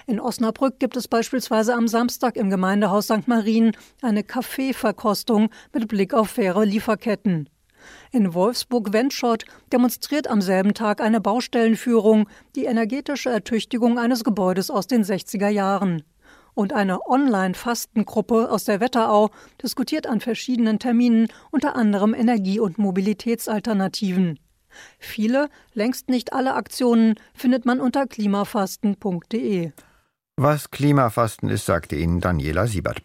In 0.06 0.20
Osnabrück 0.20 0.80
gibt 0.80 0.98
es 0.98 1.08
beispielsweise 1.08 1.74
am 1.74 1.88
Samstag 1.88 2.36
im 2.36 2.50
Gemeindehaus 2.50 3.06
St. 3.06 3.28
Marien 3.28 3.72
eine 4.02 4.24
Kaffeeverkostung 4.24 5.50
mit 5.74 5.88
Blick 5.88 6.14
auf 6.14 6.30
faire 6.30 6.66
Lieferketten. 6.66 7.50
In 8.12 8.34
Wolfsburg-Wendschott 8.34 9.46
demonstriert 9.72 10.28
am 10.28 10.42
selben 10.42 10.74
Tag 10.74 11.02
eine 11.02 11.20
Baustellenführung 11.20 12.28
die 12.56 12.66
energetische 12.66 13.30
Ertüchtigung 13.30 14.00
eines 14.00 14.24
Gebäudes 14.24 14.70
aus 14.70 14.88
den 14.88 15.04
60er 15.04 15.50
Jahren. 15.50 16.04
Und 16.56 16.72
eine 16.72 17.08
Online-Fastengruppe 17.08 18.52
aus 18.52 18.66
der 18.66 18.80
Wetterau 18.80 19.32
diskutiert 19.62 20.06
an 20.06 20.20
verschiedenen 20.20 20.78
Terminen 20.78 21.28
unter 21.50 21.76
anderem 21.76 22.14
Energie- 22.14 22.60
und 22.60 22.78
Mobilitätsalternativen. 22.78 24.40
Viele, 25.00 25.50
längst 25.74 26.10
nicht 26.10 26.34
alle 26.34 26.56
Aktionen 26.56 27.16
findet 27.34 27.66
man 27.66 27.80
unter 27.80 28.08
klimafasten.de. 28.08 29.72
Was 30.36 30.72
Klimafasten 30.72 31.50
ist, 31.50 31.66
sagte 31.66 31.96
Ihnen 31.96 32.20
Daniela 32.20 32.66
Siebert. 32.68 33.02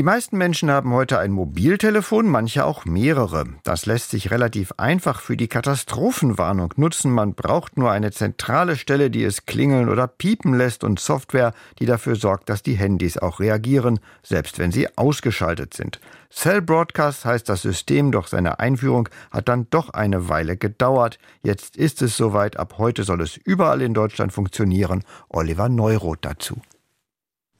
Die 0.00 0.04
meisten 0.04 0.38
Menschen 0.38 0.70
haben 0.70 0.94
heute 0.94 1.18
ein 1.18 1.30
Mobiltelefon, 1.30 2.26
manche 2.26 2.64
auch 2.64 2.86
mehrere. 2.86 3.44
Das 3.64 3.84
lässt 3.84 4.08
sich 4.08 4.30
relativ 4.30 4.72
einfach 4.78 5.20
für 5.20 5.36
die 5.36 5.46
Katastrophenwarnung 5.46 6.72
nutzen. 6.78 7.12
Man 7.12 7.34
braucht 7.34 7.76
nur 7.76 7.90
eine 7.90 8.10
zentrale 8.10 8.76
Stelle, 8.76 9.10
die 9.10 9.22
es 9.22 9.44
klingeln 9.44 9.90
oder 9.90 10.06
piepen 10.06 10.56
lässt 10.56 10.84
und 10.84 11.00
Software, 11.00 11.52
die 11.80 11.84
dafür 11.84 12.16
sorgt, 12.16 12.48
dass 12.48 12.62
die 12.62 12.76
Handys 12.76 13.18
auch 13.18 13.40
reagieren, 13.40 14.00
selbst 14.22 14.58
wenn 14.58 14.72
sie 14.72 14.88
ausgeschaltet 14.96 15.74
sind. 15.74 16.00
Cell 16.30 16.62
Broadcast 16.62 17.26
heißt 17.26 17.46
das 17.46 17.60
System, 17.60 18.10
doch 18.10 18.26
seine 18.26 18.58
Einführung 18.58 19.10
hat 19.30 19.50
dann 19.50 19.66
doch 19.68 19.90
eine 19.90 20.30
Weile 20.30 20.56
gedauert. 20.56 21.18
Jetzt 21.42 21.76
ist 21.76 22.00
es 22.00 22.16
soweit, 22.16 22.58
ab 22.58 22.76
heute 22.78 23.04
soll 23.04 23.20
es 23.20 23.36
überall 23.36 23.82
in 23.82 23.92
Deutschland 23.92 24.32
funktionieren. 24.32 25.04
Oliver 25.28 25.68
Neuroth 25.68 26.20
dazu. 26.22 26.62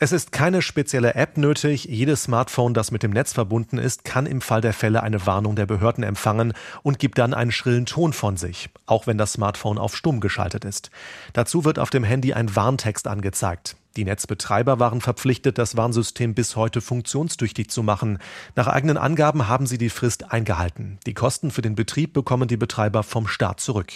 Es 0.02 0.12
ist 0.12 0.32
keine 0.32 0.62
spezielle 0.62 1.14
App 1.14 1.36
nötig. 1.36 1.84
Jedes 1.84 2.22
Smartphone, 2.22 2.72
das 2.72 2.90
mit 2.90 3.02
dem 3.02 3.10
Netz 3.10 3.34
verbunden 3.34 3.76
ist, 3.76 4.02
kann 4.02 4.24
im 4.24 4.40
Fall 4.40 4.62
der 4.62 4.72
Fälle 4.72 5.02
eine 5.02 5.26
Warnung 5.26 5.56
der 5.56 5.66
Behörden 5.66 6.02
empfangen 6.02 6.54
und 6.82 6.98
gibt 6.98 7.18
dann 7.18 7.34
einen 7.34 7.52
schrillen 7.52 7.84
Ton 7.84 8.14
von 8.14 8.38
sich, 8.38 8.70
auch 8.86 9.06
wenn 9.06 9.18
das 9.18 9.34
Smartphone 9.34 9.76
auf 9.76 9.94
stumm 9.94 10.20
geschaltet 10.20 10.64
ist. 10.64 10.90
Dazu 11.34 11.66
wird 11.66 11.78
auf 11.78 11.90
dem 11.90 12.02
Handy 12.02 12.32
ein 12.32 12.56
Warntext 12.56 13.06
angezeigt. 13.06 13.76
Die 13.96 14.04
Netzbetreiber 14.06 14.78
waren 14.78 15.02
verpflichtet, 15.02 15.58
das 15.58 15.76
Warnsystem 15.76 16.32
bis 16.32 16.56
heute 16.56 16.80
funktionstüchtig 16.80 17.68
zu 17.68 17.82
machen. 17.82 18.20
Nach 18.56 18.68
eigenen 18.68 18.96
Angaben 18.96 19.48
haben 19.48 19.66
sie 19.66 19.76
die 19.76 19.90
Frist 19.90 20.32
eingehalten. 20.32 20.98
Die 21.06 21.14
Kosten 21.14 21.50
für 21.50 21.60
den 21.60 21.74
Betrieb 21.74 22.14
bekommen 22.14 22.48
die 22.48 22.56
Betreiber 22.56 23.02
vom 23.02 23.26
Staat 23.26 23.60
zurück. 23.60 23.92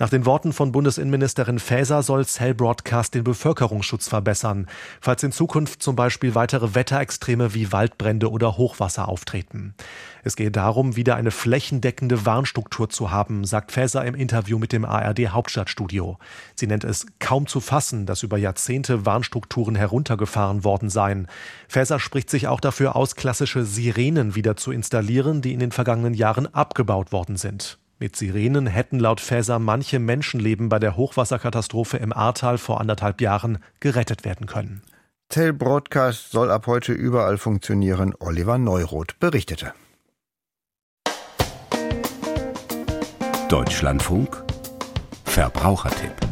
Nach 0.00 0.08
den 0.08 0.26
Worten 0.26 0.52
von 0.52 0.70
Bundesinnenministerin 0.70 1.58
Faeser 1.58 2.04
soll 2.04 2.24
Cell 2.24 2.54
Broadcast 2.54 3.16
den 3.16 3.24
Bevölkerungsschutz 3.24 4.06
verbessern, 4.06 4.68
falls 5.00 5.24
in 5.24 5.32
Zukunft 5.32 5.82
zum 5.82 5.96
Beispiel 5.96 6.36
weitere 6.36 6.76
Wetterextreme 6.76 7.52
wie 7.52 7.72
Waldbrände 7.72 8.30
oder 8.30 8.56
Hochwasser 8.56 9.08
auftreten. 9.08 9.74
Es 10.22 10.36
gehe 10.36 10.52
darum, 10.52 10.94
wieder 10.94 11.16
eine 11.16 11.32
flächendeckende 11.32 12.24
Warnstruktur 12.24 12.88
zu 12.88 13.10
haben, 13.10 13.42
sagt 13.44 13.72
Faeser 13.72 14.04
im 14.04 14.14
Interview 14.14 14.58
mit 14.58 14.72
dem 14.72 14.84
ARD 14.84 15.30
Hauptstadtstudio. 15.30 16.18
Sie 16.54 16.68
nennt 16.68 16.84
es 16.84 17.06
kaum 17.18 17.48
zu 17.48 17.58
fassen, 17.60 18.06
dass 18.06 18.22
über 18.22 18.38
Jahrzehnte 18.38 19.04
Warnstrukturen 19.04 19.74
heruntergefahren 19.74 20.62
worden 20.62 20.90
seien. 20.90 21.26
Faeser 21.66 21.98
spricht 21.98 22.30
sich 22.30 22.46
auch 22.46 22.60
dafür 22.60 22.94
aus, 22.94 23.16
klassische 23.16 23.64
Sirenen 23.64 24.36
wieder 24.36 24.56
zu 24.56 24.70
installieren, 24.70 25.42
die 25.42 25.54
in 25.54 25.58
den 25.58 25.72
vergangenen 25.72 26.14
Jahren 26.14 26.46
abgebaut 26.54 27.10
worden 27.10 27.36
sind. 27.36 27.78
Mit 28.00 28.14
Sirenen 28.14 28.68
hätten 28.68 29.00
laut 29.00 29.20
Faeser 29.20 29.58
manche 29.58 29.98
Menschenleben 29.98 30.68
bei 30.68 30.78
der 30.78 30.96
Hochwasserkatastrophe 30.96 31.96
im 31.96 32.12
Ahrtal 32.12 32.56
vor 32.56 32.80
anderthalb 32.80 33.20
Jahren 33.20 33.58
gerettet 33.80 34.24
werden 34.24 34.46
können. 34.46 34.82
Tell 35.28 35.52
Broadcast 35.52 36.30
soll 36.30 36.50
ab 36.50 36.66
heute 36.68 36.92
überall 36.92 37.38
funktionieren, 37.38 38.14
Oliver 38.20 38.56
Neuroth 38.56 39.18
berichtete. 39.18 39.74
Deutschlandfunk 43.48 44.44
Verbrauchertipp 45.24 46.27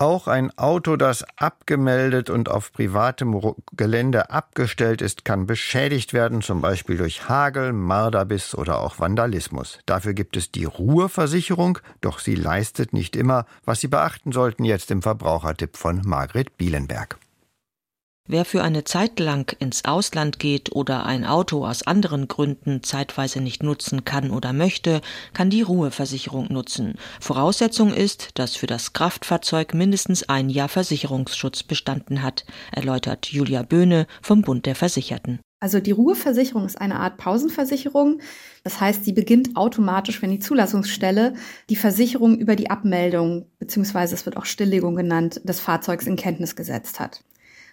Auch 0.00 0.28
ein 0.28 0.50
Auto, 0.56 0.96
das 0.96 1.26
abgemeldet 1.36 2.30
und 2.30 2.48
auf 2.48 2.72
privatem 2.72 3.38
Gelände 3.76 4.30
abgestellt 4.30 5.02
ist, 5.02 5.26
kann 5.26 5.44
beschädigt 5.44 6.14
werden, 6.14 6.40
zum 6.40 6.62
Beispiel 6.62 6.96
durch 6.96 7.28
Hagel, 7.28 7.74
Marderbiss 7.74 8.54
oder 8.54 8.80
auch 8.80 8.98
Vandalismus. 8.98 9.78
Dafür 9.84 10.14
gibt 10.14 10.38
es 10.38 10.50
die 10.50 10.64
Ruheversicherung, 10.64 11.80
doch 12.00 12.18
sie 12.18 12.34
leistet 12.34 12.94
nicht 12.94 13.14
immer, 13.14 13.44
was 13.66 13.82
Sie 13.82 13.88
beachten 13.88 14.32
sollten, 14.32 14.64
jetzt 14.64 14.90
im 14.90 15.02
Verbrauchertipp 15.02 15.76
von 15.76 16.00
Margret 16.02 16.56
Bielenberg. 16.56 17.18
Wer 18.32 18.44
für 18.44 18.62
eine 18.62 18.84
Zeit 18.84 19.18
lang 19.18 19.56
ins 19.58 19.84
Ausland 19.84 20.38
geht 20.38 20.70
oder 20.70 21.04
ein 21.04 21.24
Auto 21.24 21.66
aus 21.66 21.84
anderen 21.84 22.28
Gründen 22.28 22.80
zeitweise 22.84 23.40
nicht 23.40 23.64
nutzen 23.64 24.04
kann 24.04 24.30
oder 24.30 24.52
möchte, 24.52 25.00
kann 25.32 25.50
die 25.50 25.62
Ruheversicherung 25.62 26.46
nutzen. 26.48 26.94
Voraussetzung 27.18 27.92
ist, 27.92 28.38
dass 28.38 28.54
für 28.54 28.68
das 28.68 28.92
Kraftfahrzeug 28.92 29.74
mindestens 29.74 30.28
ein 30.28 30.48
Jahr 30.48 30.68
Versicherungsschutz 30.68 31.64
bestanden 31.64 32.22
hat, 32.22 32.44
erläutert 32.70 33.26
Julia 33.26 33.64
Böhne 33.64 34.06
vom 34.22 34.42
Bund 34.42 34.64
der 34.64 34.76
Versicherten. 34.76 35.40
Also 35.58 35.80
die 35.80 35.90
Ruheversicherung 35.90 36.66
ist 36.66 36.80
eine 36.80 37.00
Art 37.00 37.16
Pausenversicherung. 37.16 38.20
Das 38.62 38.80
heißt, 38.80 39.04
sie 39.04 39.12
beginnt 39.12 39.56
automatisch, 39.56 40.22
wenn 40.22 40.30
die 40.30 40.38
Zulassungsstelle 40.38 41.34
die 41.68 41.74
Versicherung 41.74 42.38
über 42.38 42.54
die 42.54 42.70
Abmeldung 42.70 43.46
beziehungsweise 43.58 44.14
es 44.14 44.24
wird 44.24 44.36
auch 44.36 44.44
Stilllegung 44.44 44.94
genannt, 44.94 45.40
des 45.42 45.58
Fahrzeugs 45.58 46.06
in 46.06 46.14
Kenntnis 46.14 46.54
gesetzt 46.54 47.00
hat. 47.00 47.24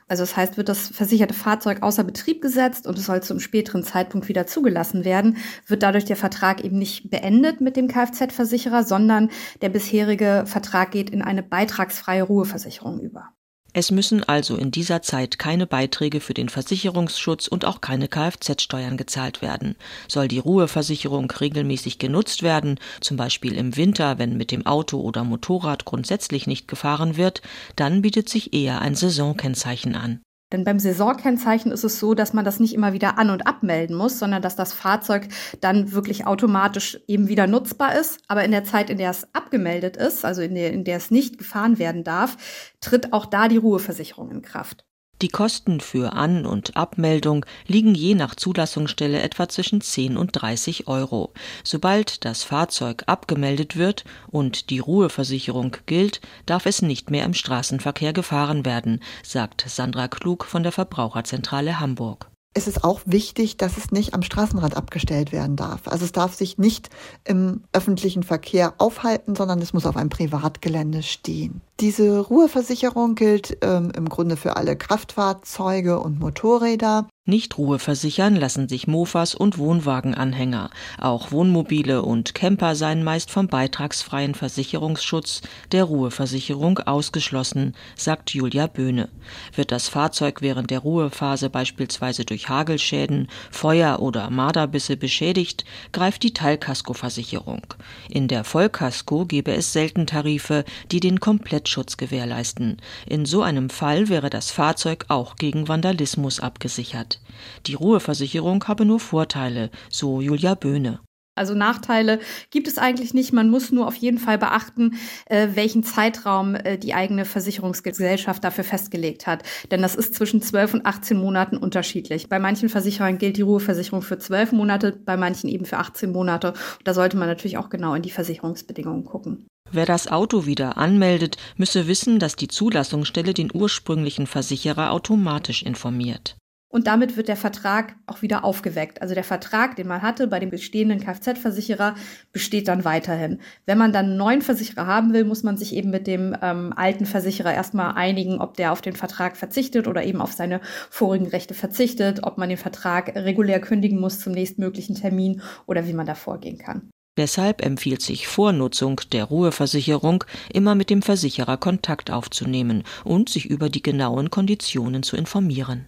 Also 0.07 0.23
das 0.23 0.37
heißt, 0.37 0.57
wird 0.57 0.69
das 0.69 0.87
versicherte 0.87 1.33
Fahrzeug 1.33 1.83
außer 1.83 2.03
Betrieb 2.03 2.41
gesetzt 2.41 2.87
und 2.87 2.97
es 2.97 3.05
soll 3.05 3.21
zum 3.21 3.39
späteren 3.39 3.83
Zeitpunkt 3.83 4.29
wieder 4.29 4.47
zugelassen 4.47 5.03
werden, 5.03 5.37
wird 5.65 5.83
dadurch 5.83 6.05
der 6.05 6.15
Vertrag 6.15 6.63
eben 6.63 6.77
nicht 6.77 7.09
beendet 7.09 7.59
mit 7.59 7.75
dem 7.75 7.87
Kfz-Versicherer, 7.87 8.83
sondern 8.83 9.29
der 9.61 9.69
bisherige 9.69 10.43
Vertrag 10.45 10.91
geht 10.91 11.09
in 11.09 11.21
eine 11.21 11.43
beitragsfreie 11.43 12.23
Ruheversicherung 12.23 13.01
über. 13.01 13.33
Es 13.77 13.91
müssen 13.91 14.23
also 14.23 14.57
in 14.57 14.71
dieser 14.71 15.03
Zeit 15.03 15.37
keine 15.37 15.67
Beiträge 15.67 16.19
für 16.19 16.33
den 16.33 16.49
Versicherungsschutz 16.49 17.47
und 17.47 17.63
auch 17.63 17.79
keine 17.79 18.07
Kfz-Steuern 18.07 18.97
gezahlt 18.97 19.43
werden. 19.43 19.75
Soll 20.07 20.27
die 20.27 20.39
Ruheversicherung 20.39 21.29
regelmäßig 21.29 21.99
genutzt 21.99 22.41
werden, 22.41 22.79
zum 23.01 23.17
Beispiel 23.17 23.53
im 23.53 23.75
Winter, 23.75 24.17
wenn 24.17 24.35
mit 24.35 24.49
dem 24.49 24.65
Auto 24.65 24.99
oder 24.99 25.23
Motorrad 25.23 25.85
grundsätzlich 25.85 26.47
nicht 26.47 26.67
gefahren 26.67 27.17
wird, 27.17 27.43
dann 27.75 28.01
bietet 28.01 28.29
sich 28.29 28.51
eher 28.51 28.81
ein 28.81 28.95
Saisonkennzeichen 28.95 29.93
an. 29.93 30.21
Denn 30.53 30.63
beim 30.63 30.79
Saisonkennzeichen 30.79 31.71
ist 31.71 31.83
es 31.83 31.99
so, 31.99 32.13
dass 32.13 32.33
man 32.33 32.45
das 32.45 32.59
nicht 32.59 32.73
immer 32.73 32.93
wieder 32.93 33.17
an- 33.17 33.29
und 33.29 33.45
abmelden 33.45 33.95
muss, 33.95 34.17
sondern 34.17 34.41
dass 34.41 34.55
das 34.55 34.71
Fahrzeug 34.71 35.27
dann 35.59 35.91
wirklich 35.91 36.25
automatisch 36.25 36.99
eben 37.07 37.27
wieder 37.27 37.47
nutzbar 37.47 37.95
ist. 37.95 38.21
Aber 38.29 38.45
in 38.45 38.51
der 38.51 38.63
Zeit, 38.63 38.89
in 38.89 38.97
der 38.97 39.11
es 39.11 39.27
abgemeldet 39.33 39.97
ist, 39.97 40.23
also 40.23 40.41
in 40.41 40.55
der, 40.55 40.71
in 40.71 40.85
der 40.85 40.97
es 40.97 41.11
nicht 41.11 41.37
gefahren 41.37 41.79
werden 41.79 42.05
darf, 42.05 42.37
tritt 42.79 43.11
auch 43.11 43.25
da 43.25 43.49
die 43.49 43.57
Ruheversicherung 43.57 44.31
in 44.31 44.41
Kraft. 44.41 44.86
Die 45.23 45.29
Kosten 45.29 45.79
für 45.79 46.13
An- 46.13 46.45
und 46.45 46.77
Abmeldung 46.77 47.43
liegen 47.65 47.95
je 47.95 48.13
nach 48.13 48.35
Zulassungsstelle 48.35 49.19
etwa 49.19 49.49
zwischen 49.49 49.81
10 49.81 50.15
und 50.15 50.31
30 50.33 50.87
Euro. 50.87 51.33
Sobald 51.63 52.23
das 52.23 52.43
Fahrzeug 52.43 53.03
abgemeldet 53.07 53.77
wird 53.77 54.03
und 54.27 54.69
die 54.69 54.77
Ruheversicherung 54.77 55.75
gilt, 55.87 56.21
darf 56.45 56.67
es 56.67 56.83
nicht 56.83 57.09
mehr 57.09 57.25
im 57.25 57.33
Straßenverkehr 57.33 58.13
gefahren 58.13 58.63
werden, 58.63 59.01
sagt 59.23 59.65
Sandra 59.67 60.07
Klug 60.07 60.45
von 60.45 60.61
der 60.61 60.71
Verbraucherzentrale 60.71 61.79
Hamburg 61.79 62.29
ist 62.57 62.67
es 62.67 62.83
auch 62.83 63.01
wichtig, 63.05 63.57
dass 63.57 63.77
es 63.77 63.91
nicht 63.91 64.13
am 64.13 64.23
Straßenrand 64.23 64.75
abgestellt 64.75 65.31
werden 65.31 65.55
darf. 65.55 65.87
Also 65.87 66.05
es 66.05 66.11
darf 66.11 66.33
sich 66.33 66.57
nicht 66.57 66.89
im 67.23 67.63
öffentlichen 67.71 68.23
Verkehr 68.23 68.73
aufhalten, 68.79 69.35
sondern 69.35 69.61
es 69.61 69.73
muss 69.73 69.85
auf 69.85 69.95
einem 69.95 70.09
Privatgelände 70.09 71.03
stehen. 71.03 71.61
Diese 71.79 72.19
Ruheversicherung 72.19 73.15
gilt 73.15 73.57
ähm, 73.61 73.91
im 73.95 74.09
Grunde 74.09 74.35
für 74.35 74.57
alle 74.57 74.75
Kraftfahrzeuge 74.75 75.99
und 75.99 76.19
Motorräder. 76.19 77.07
Nicht 77.29 77.57
Ruhe 77.57 77.77
versichern 77.77 78.37
lassen 78.37 78.69
sich 78.69 78.87
Mofas 78.87 79.35
und 79.35 79.57
Wohnwagenanhänger. 79.57 80.69
Auch 80.97 81.33
Wohnmobile 81.33 82.01
und 82.01 82.33
Camper 82.33 82.73
seien 82.73 83.03
meist 83.03 83.31
vom 83.31 83.47
beitragsfreien 83.47 84.33
Versicherungsschutz 84.33 85.41
der 85.73 85.83
Ruheversicherung 85.83 86.79
ausgeschlossen, 86.79 87.75
sagt 87.97 88.33
Julia 88.33 88.67
Böhne. 88.67 89.09
Wird 89.53 89.73
das 89.73 89.89
Fahrzeug 89.89 90.41
während 90.41 90.71
der 90.71 90.79
Ruhephase 90.79 91.49
beispielsweise 91.49 92.23
durch 92.23 92.47
Hagelschäden, 92.47 93.27
Feuer 93.51 93.99
oder 93.99 94.29
Marderbisse 94.29 94.95
beschädigt, 94.95 95.65
greift 95.91 96.23
die 96.23 96.33
Teilkaskoversicherung. 96.33 97.63
In 98.09 98.29
der 98.29 98.45
Vollkasko 98.45 99.25
gebe 99.25 99.51
es 99.51 99.73
selten 99.73 100.07
Tarife, 100.07 100.63
die 100.93 101.01
den 101.01 101.19
Komplettschutz 101.19 101.97
gewährleisten. 101.97 102.77
In 103.05 103.25
so 103.25 103.41
einem 103.41 103.69
Fall 103.69 104.07
wäre 104.07 104.29
das 104.29 104.49
Fahrzeug 104.49 105.03
auch 105.09 105.35
gegen 105.35 105.67
Vandalismus 105.67 106.39
abgesichert. 106.39 107.16
Die 107.65 107.73
Ruheversicherung 107.73 108.63
habe 108.67 108.85
nur 108.85 108.99
Vorteile, 108.99 109.69
so 109.89 110.21
Julia 110.21 110.55
Böhne. 110.55 110.99
Also 111.37 111.53
Nachteile 111.53 112.19
gibt 112.49 112.67
es 112.67 112.77
eigentlich 112.77 113.13
nicht. 113.13 113.31
Man 113.31 113.49
muss 113.49 113.71
nur 113.71 113.87
auf 113.87 113.95
jeden 113.95 114.17
Fall 114.17 114.37
beachten, 114.37 114.97
äh, 115.27 115.49
welchen 115.53 115.83
Zeitraum 115.83 116.55
äh, 116.55 116.77
die 116.77 116.93
eigene 116.93 117.25
Versicherungsgesellschaft 117.25 118.43
dafür 118.43 118.63
festgelegt 118.63 119.27
hat. 119.27 119.43
Denn 119.71 119.81
das 119.81 119.95
ist 119.95 120.15
zwischen 120.15 120.41
12 120.41 120.75
und 120.75 120.85
18 120.85 121.17
Monaten 121.17 121.57
unterschiedlich. 121.57 122.27
Bei 122.27 122.39
manchen 122.39 122.69
Versicherern 122.69 123.19
gilt 123.19 123.37
die 123.37 123.43
Ruheversicherung 123.43 124.01
für 124.01 124.17
12 124.17 124.51
Monate, 124.51 124.91
bei 124.91 125.15
manchen 125.15 125.47
eben 125.47 125.65
für 125.65 125.77
18 125.77 126.11
Monate. 126.11 126.53
da 126.83 126.93
sollte 126.93 127.17
man 127.17 127.27
natürlich 127.27 127.57
auch 127.57 127.69
genau 127.69 127.93
in 127.93 128.01
die 128.01 128.09
Versicherungsbedingungen 128.09 129.05
gucken. 129.05 129.47
Wer 129.71 129.85
das 129.85 130.07
Auto 130.07 130.45
wieder 130.45 130.77
anmeldet, 130.77 131.35
müsse 131.57 131.87
wissen, 131.87 132.19
dass 132.19 132.35
die 132.35 132.47
Zulassungsstelle 132.47 133.33
den 133.33 133.51
ursprünglichen 133.53 134.25
Versicherer 134.25 134.91
automatisch 134.91 135.61
informiert. 135.61 136.37
Und 136.69 136.87
damit 136.87 137.15
wird 137.15 137.29
der 137.29 137.37
Vertrag 137.37 137.95
auch 138.07 138.21
wieder 138.21 138.43
aufgeweckt. 138.43 139.01
Also 139.01 139.15
der 139.15 139.23
Vertrag, 139.23 139.75
den 139.77 139.87
man 139.87 140.01
hatte 140.01 140.27
bei 140.27 140.39
dem 140.39 140.49
bestehenden 140.49 140.99
Kfz-Versicherer, 140.99 141.95
besteht 142.33 142.67
dann 142.67 142.83
weiterhin. 142.83 143.39
Wenn 143.65 143.77
man 143.77 143.93
dann 143.93 144.07
einen 144.07 144.17
neuen 144.17 144.41
Versicherer 144.41 144.85
haben 144.85 145.13
will, 145.13 145.23
muss 145.23 145.43
man 145.43 145.57
sich 145.57 145.73
eben 145.73 145.89
mit 145.89 146.07
dem 146.07 146.35
ähm, 146.41 146.73
alten 146.75 147.05
Versicherer 147.05 147.53
erstmal 147.53 147.93
einigen, 147.95 148.39
ob 148.39 148.57
der 148.57 148.73
auf 148.73 148.81
den 148.81 148.95
Vertrag 148.95 149.37
verzichtet 149.37 149.87
oder 149.87 150.03
eben 150.03 150.21
auf 150.21 150.33
seine 150.33 150.59
vorigen 150.89 151.27
Rechte 151.27 151.53
verzichtet, 151.53 152.23
ob 152.23 152.37
man 152.37 152.49
den 152.49 152.57
Vertrag 152.57 153.15
regulär 153.15 153.61
kündigen 153.61 153.99
muss 153.99 154.19
zum 154.19 154.33
nächstmöglichen 154.33 154.95
Termin 154.95 155.41
oder 155.67 155.87
wie 155.87 155.93
man 155.93 156.05
da 156.05 156.15
vorgehen 156.15 156.57
kann. 156.57 156.89
Deshalb 157.17 157.65
empfiehlt 157.65 158.03
sich 158.03 158.27
vor 158.27 158.51
Nutzung 158.51 159.01
der 159.11 159.23
Ruheversicherung 159.23 160.23
immer 160.53 160.75
mit 160.75 160.91
dem 160.91 161.01
Versicherer 161.01 161.57
Kontakt 161.57 162.11
aufzunehmen 162.11 162.83
und 163.03 163.29
sich 163.29 163.47
über 163.47 163.69
die 163.69 163.81
genauen 163.81 164.29
Konditionen 164.29 165.01
zu 165.01 165.17
informieren. 165.17 165.87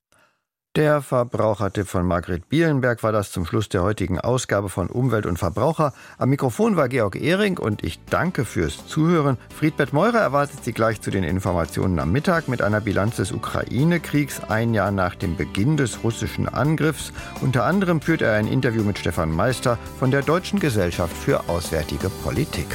Der 0.75 1.01
Verbrauchertipp 1.01 1.87
von 1.87 2.05
Margret 2.05 2.47
Bielenberg 2.47 3.01
war 3.01 3.11
das 3.11 3.31
zum 3.31 3.43
Schluss 3.43 3.69
der 3.69 3.81
heutigen 3.81 4.19
Ausgabe 4.19 4.69
von 4.69 4.87
Umwelt 4.87 5.25
und 5.25 5.39
Verbraucher. 5.39 5.93
Am 6.19 6.29
Mikrofon 6.29 6.75
war 6.75 6.89
Georg 6.89 7.15
Ehring 7.15 7.57
und 7.57 7.83
ich 7.83 7.99
danke 8.05 8.45
fürs 8.45 8.85
Zuhören. 8.85 9.39
Friedbert 9.49 9.93
Meurer 9.93 10.19
erwartet 10.19 10.63
Sie 10.63 10.71
gleich 10.71 11.01
zu 11.01 11.09
den 11.09 11.23
Informationen 11.23 11.97
am 11.97 12.11
Mittag 12.11 12.47
mit 12.47 12.61
einer 12.61 12.81
Bilanz 12.81 13.15
des 13.15 13.31
Ukraine-Kriegs, 13.31 14.41
ein 14.47 14.75
Jahr 14.75 14.91
nach 14.91 15.15
dem 15.15 15.35
Beginn 15.35 15.75
des 15.75 16.03
russischen 16.03 16.47
Angriffs. 16.47 17.13
Unter 17.41 17.65
anderem 17.65 17.99
führt 17.99 18.21
er 18.21 18.35
ein 18.35 18.45
Interview 18.45 18.83
mit 18.83 18.99
Stefan 18.99 19.31
Meister 19.31 19.79
von 19.97 20.11
der 20.11 20.21
Deutschen 20.21 20.59
Gesellschaft 20.59 21.17
für 21.17 21.49
Auswärtige 21.49 22.11
Politik. 22.23 22.67